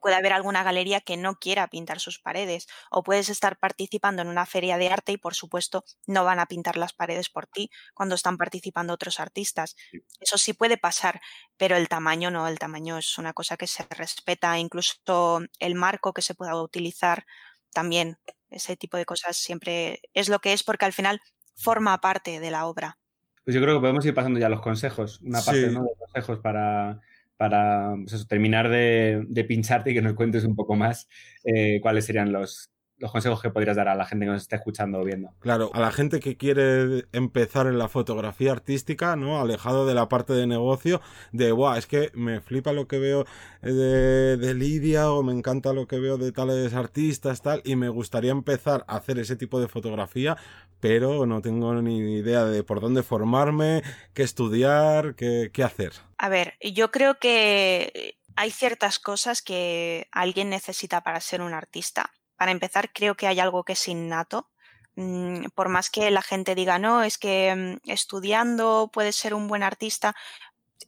[0.00, 4.28] Puede haber alguna galería que no quiera pintar sus paredes o puedes estar participando en
[4.28, 7.70] una feria de arte y por supuesto no van a pintar las paredes por ti
[7.94, 9.76] cuando están participando otros artistas.
[10.20, 11.20] Eso sí puede pasar,
[11.56, 16.12] pero el tamaño no, el tamaño es una cosa que se respeta, incluso el marco
[16.12, 17.24] que se pueda utilizar
[17.72, 18.18] también,
[18.50, 21.20] ese tipo de cosas siempre es lo que es porque al final
[21.54, 22.98] forma parte de la obra.
[23.44, 26.38] Pues yo creo que podemos ir pasando ya a los consejos, una parte de consejos
[26.40, 27.00] para,
[27.40, 31.08] para pues terminar de, pincharte y que nos cuentes un poco más
[31.42, 32.70] eh, cuáles serían los,
[33.00, 35.30] los consejos que podrías dar a la gente que nos está escuchando o viendo.
[35.40, 39.40] Claro, a la gente que quiere empezar en la fotografía artística, ¿no?
[39.40, 41.00] Alejado de la parte de negocio,
[41.32, 43.24] de, Buah, es que me flipa lo que veo
[43.62, 47.88] de, de Lidia o me encanta lo que veo de tales artistas, tal, y me
[47.88, 50.36] gustaría empezar a hacer ese tipo de fotografía,
[50.78, 53.82] pero no tengo ni idea de por dónde formarme,
[54.12, 55.92] qué estudiar, qué, qué hacer.
[56.18, 62.10] A ver, yo creo que hay ciertas cosas que alguien necesita para ser un artista.
[62.40, 64.48] Para empezar, creo que hay algo que es innato.
[64.96, 69.46] Mm, por más que la gente diga, no, es que mm, estudiando puedes ser un
[69.46, 70.16] buen artista,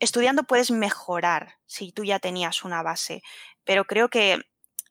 [0.01, 3.23] estudiando puedes mejorar si tú ya tenías una base,
[3.65, 4.41] pero creo que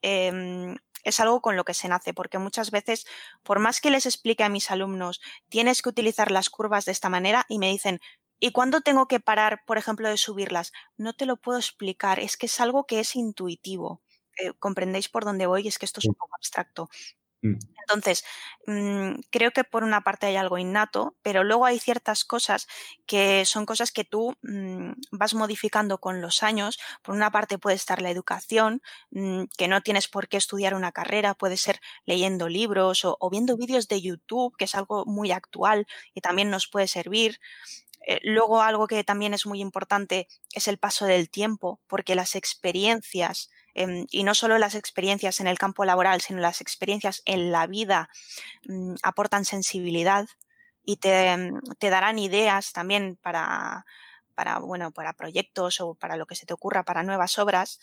[0.03, 3.07] em, es algo con lo que se nace, porque muchas veces,
[3.41, 7.09] por más que les explique a mis alumnos, tienes que utilizar las curvas de esta
[7.09, 7.99] manera y me dicen,
[8.39, 10.73] ¿Y cuándo tengo que parar, por ejemplo, de subirlas?
[10.95, 14.01] No te lo puedo explicar, es que es algo que es intuitivo.
[14.37, 15.67] Eh, ¿Comprendéis por dónde voy?
[15.67, 16.89] Es que esto es un poco abstracto.
[17.43, 17.57] Mm.
[17.81, 18.23] Entonces,
[18.67, 22.67] mm, creo que por una parte hay algo innato, pero luego hay ciertas cosas
[23.07, 26.79] que son cosas que tú mm, vas modificando con los años.
[27.01, 28.81] Por una parte puede estar la educación,
[29.57, 33.87] que no tienes por qué estudiar una carrera, puede ser leyendo libros o viendo vídeos
[33.87, 37.39] de YouTube, que es algo muy actual y también nos puede servir.
[38.07, 42.35] Eh, luego algo que también es muy importante es el paso del tiempo, porque las
[42.35, 47.51] experiencias, em, y no solo las experiencias en el campo laboral, sino las experiencias en
[47.51, 48.09] la vida,
[48.67, 50.27] mm, aportan sensibilidad
[50.83, 53.85] y mm, te, darán ideas también para,
[54.35, 57.79] para, bueno, para proyectos o para lo que se te ocurra, para nuevas obras.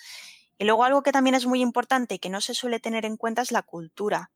[0.58, 3.16] Y luego algo que también es muy importante y que no se suele tener en
[3.16, 4.30] cuenta es la cultura.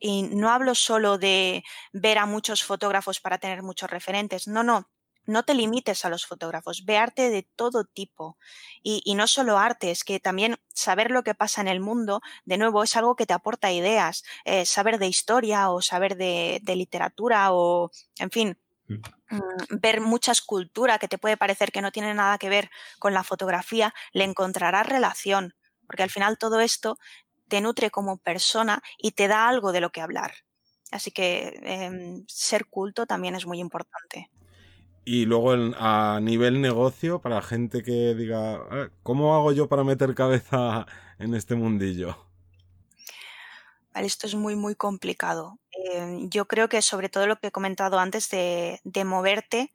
[0.00, 4.88] Y no hablo solo de ver a muchos fotógrafos para tener muchos referentes, no, no,
[5.26, 8.38] no te limites a los fotógrafos, ve arte de todo tipo.
[8.82, 12.58] Y, no solo arte, es que también saber lo que pasa en el mundo, de
[12.58, 14.24] nuevo, es algo que te aporta ideas.
[14.44, 18.58] Eh, saber de historia o saber de, literatura o, en fin,
[18.88, 18.94] mm.
[19.30, 23.12] Mm, ver mucha escultura que te puede parecer que no tiene nada que ver con
[23.12, 25.54] la fotografía, le encontrarás relación,
[25.86, 26.98] porque al final todo esto
[27.48, 30.32] te nutre como persona y te da algo de lo que hablar.
[30.92, 34.30] Así que em, ser culto también es muy importante.
[35.08, 40.16] Y luego a nivel negocio, para gente que diga, ah, ¿cómo hago yo para meter
[40.16, 40.84] cabeza
[41.20, 42.18] en este mundillo?
[43.94, 45.60] Vale, esto es muy, muy complicado.
[45.70, 49.72] Eh, yo creo que sobre todo lo que he comentado antes de, de moverte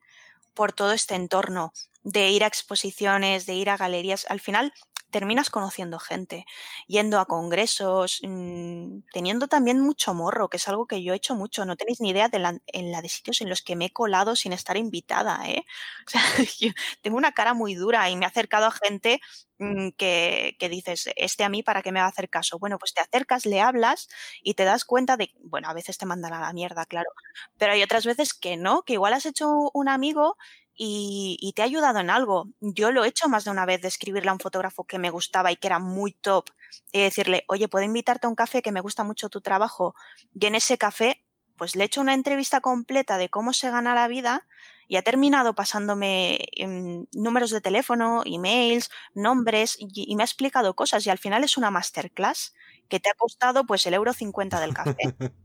[0.54, 1.72] por todo este entorno,
[2.04, 4.74] de ir a exposiciones, de ir a galerías, al final
[5.12, 6.46] terminas conociendo gente,
[6.88, 11.36] yendo a congresos, mm, teniendo también mucho morro, que es algo que yo he hecho
[11.36, 11.66] mucho.
[11.66, 13.94] No tenéis ni idea de la, en la de sitios en los que me he
[13.94, 15.66] colado sin estar invitada, ¿eh?
[16.08, 16.22] O sea,
[17.02, 19.20] tengo una cara muy dura y me he acercado a gente
[19.60, 22.58] mm, que, que, dices, este a mí, ¿para qué me va a hacer caso?
[22.60, 24.08] Bueno, pues te acercas, le hablas
[24.42, 27.10] y te das cuenta de, bueno, a veces te mandan a la mierda, claro,
[27.58, 30.38] pero hay otras veces que no, que igual has hecho un amigo
[30.84, 32.48] y, te ha ayudado en algo.
[32.60, 35.12] Yo lo he hecho más de una vez de escribirle a un fotógrafo que me
[35.12, 36.50] gustaba y que era muy top
[36.92, 39.94] y decirle, oye, ¿puedo invitarte a un café que me gusta mucho tu trabajo?
[40.34, 41.24] Y en ese café,
[41.56, 44.48] pues le he hecho una entrevista completa de cómo se gana la vida
[44.88, 51.06] y ha terminado pasándome em, números de teléfono, emails, nombres y, me ha explicado cosas
[51.06, 52.56] y al final es una masterclass
[52.90, 54.96] que te ha costado pues el euro 50 del café.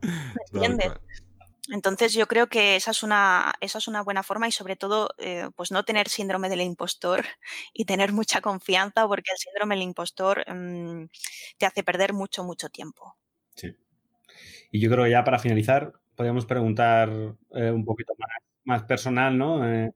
[0.00, 0.92] ¿Me entiendes?
[1.68, 5.10] Entonces yo creo que esa es una, esa es una buena forma y sobre todo
[5.18, 7.24] eh, pues no tener síndrome del impostor
[7.72, 11.08] y tener mucha confianza porque el síndrome del impostor mm,
[11.58, 13.16] te hace perder mucho, mucho tiempo.
[13.54, 13.74] Sí.
[14.70, 17.10] Y yo creo que ya para finalizar podríamos preguntar
[17.50, 18.30] eh, un poquito más,
[18.64, 19.68] más personal, ¿no?
[19.68, 19.92] Eh,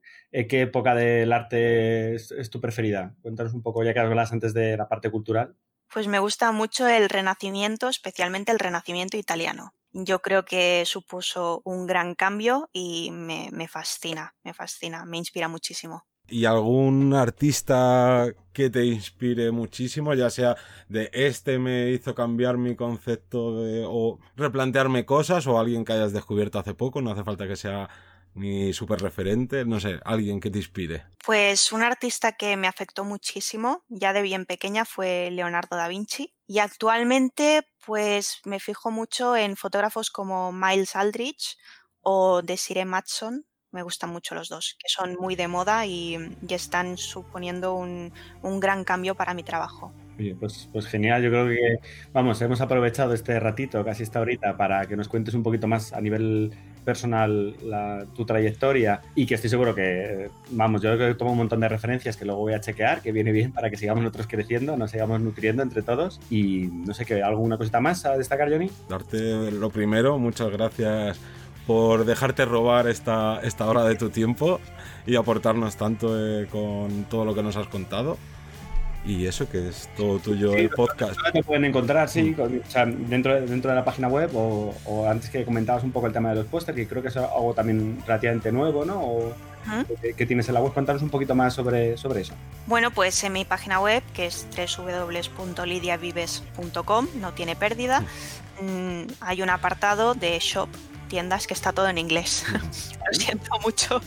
[0.49, 3.15] ¿Qué época del arte es, es, tu preferida?
[3.23, 5.57] Cuéntanos un poco, ya que hablas antes de la parte cultural.
[5.93, 11.87] Pues me gusta mucho el Renacimiento, especialmente el Renacimiento italiano yo creo que supuso un
[11.87, 16.07] gran cambio y me, fascina, me fascina, me inspira muchísimo.
[16.29, 20.57] ¿Y algún artista que te inspire muchísimo, ya sea
[20.89, 23.57] de este me hizo cambiar mi concepto
[23.89, 27.89] o replantearme cosas o alguien que hayas descubierto hace poco, no hace falta que sea
[28.35, 31.05] ni súper referente, no sé, alguien que te inspire.
[31.25, 36.35] Pues un artista que me afectó muchísimo, ya de bien pequeña, fue Leonardo da Vinci.
[36.47, 41.57] Y actualmente, pues me fijo mucho en fotógrafos como Miles Aldrich
[42.03, 46.17] o Desiree Matson, me gustan mucho los dos, que son muy de moda y,
[46.49, 48.13] están suponiendo un,
[48.61, 49.93] gran cambio para mi trabajo.
[50.41, 51.59] pues, pues genial, yo creo que,
[52.13, 55.93] vamos, hemos aprovechado este ratito, casi esta horita, para que nos cuentes un poquito más
[55.93, 56.53] a nivel
[56.85, 57.55] personal
[58.15, 62.25] tu trayectoria y que estoy seguro que, vamos, yo tomo un montón de referencias que
[62.25, 65.63] luego voy a chequear, que viene bien para que sigamos nosotros creciendo, nos sigamos nutriendo
[65.63, 68.71] entre todos y no sé, qué ¿alguna cosita más a destacar, Johnny?
[68.89, 71.21] Darte lo primero, muchas gracias
[71.67, 74.61] por dejarte robar esta, esta hora de tu tiempo
[75.07, 78.17] y aportarnos tanto eh, con todo lo que nos has contado.
[79.05, 81.19] Y eso que es todo tuyo el podcast.
[81.33, 83.09] Te pueden encontrar, sí, mm.
[83.09, 84.75] dentro, de, dentro de la página web o,
[85.09, 87.53] antes que comentabas un poco el tema de los pósters, que creo que es algo
[87.55, 89.01] también relativamente nuevo, ¿no?
[89.01, 89.35] O,
[90.17, 92.35] que, tienes en la web, contanos un poquito más sobre, sobre eso.
[92.67, 98.05] Bueno, pues en mi página web, que es www.lidiavives.com, no tiene pérdida.
[98.61, 100.69] Mm, hay un apartado de shop
[101.11, 102.45] tiendas que está todo en inglés.
[102.53, 104.01] lo siento mucho.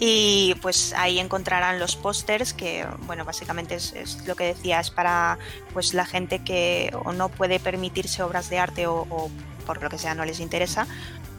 [0.00, 5.38] Y pues ahí encontrarán los pósters que, bueno, básicamente es, lo que decía, es para
[5.72, 9.30] pues la gente que o no puede permitirse obras de arte o,
[9.66, 10.88] por lo que sea no les interesa,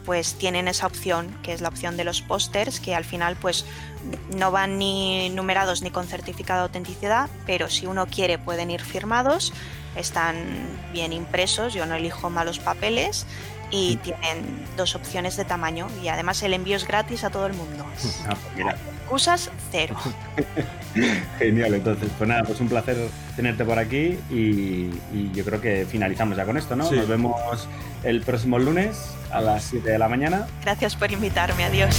[0.06, 3.66] pues tienen esa opción, que es la opción de los pósters, que al final pues
[4.34, 8.80] no van ni numerados ni con certificado de autenticidad, pero si uno quiere pueden ir
[8.80, 9.52] firmados,
[9.96, 10.36] están
[10.92, 13.26] bien impresos, yo no elijo malos papeles
[13.72, 17.54] y tienen dos opciones de tamaño y además el envío es gratis a todo el
[17.54, 17.84] mundo.
[18.28, 19.96] Ah, pues Excusas cero.
[21.38, 22.96] Genial, entonces, pues nada, pues un placer
[23.36, 24.90] tenerte por aquí y,
[25.34, 26.90] yo creo que finalizamos ya con esto, ¿no?
[26.90, 27.68] Nos vemos
[28.04, 30.46] el próximo lunes a las 7 de la mañana.
[30.62, 31.94] Gracias por invitarme, adiós.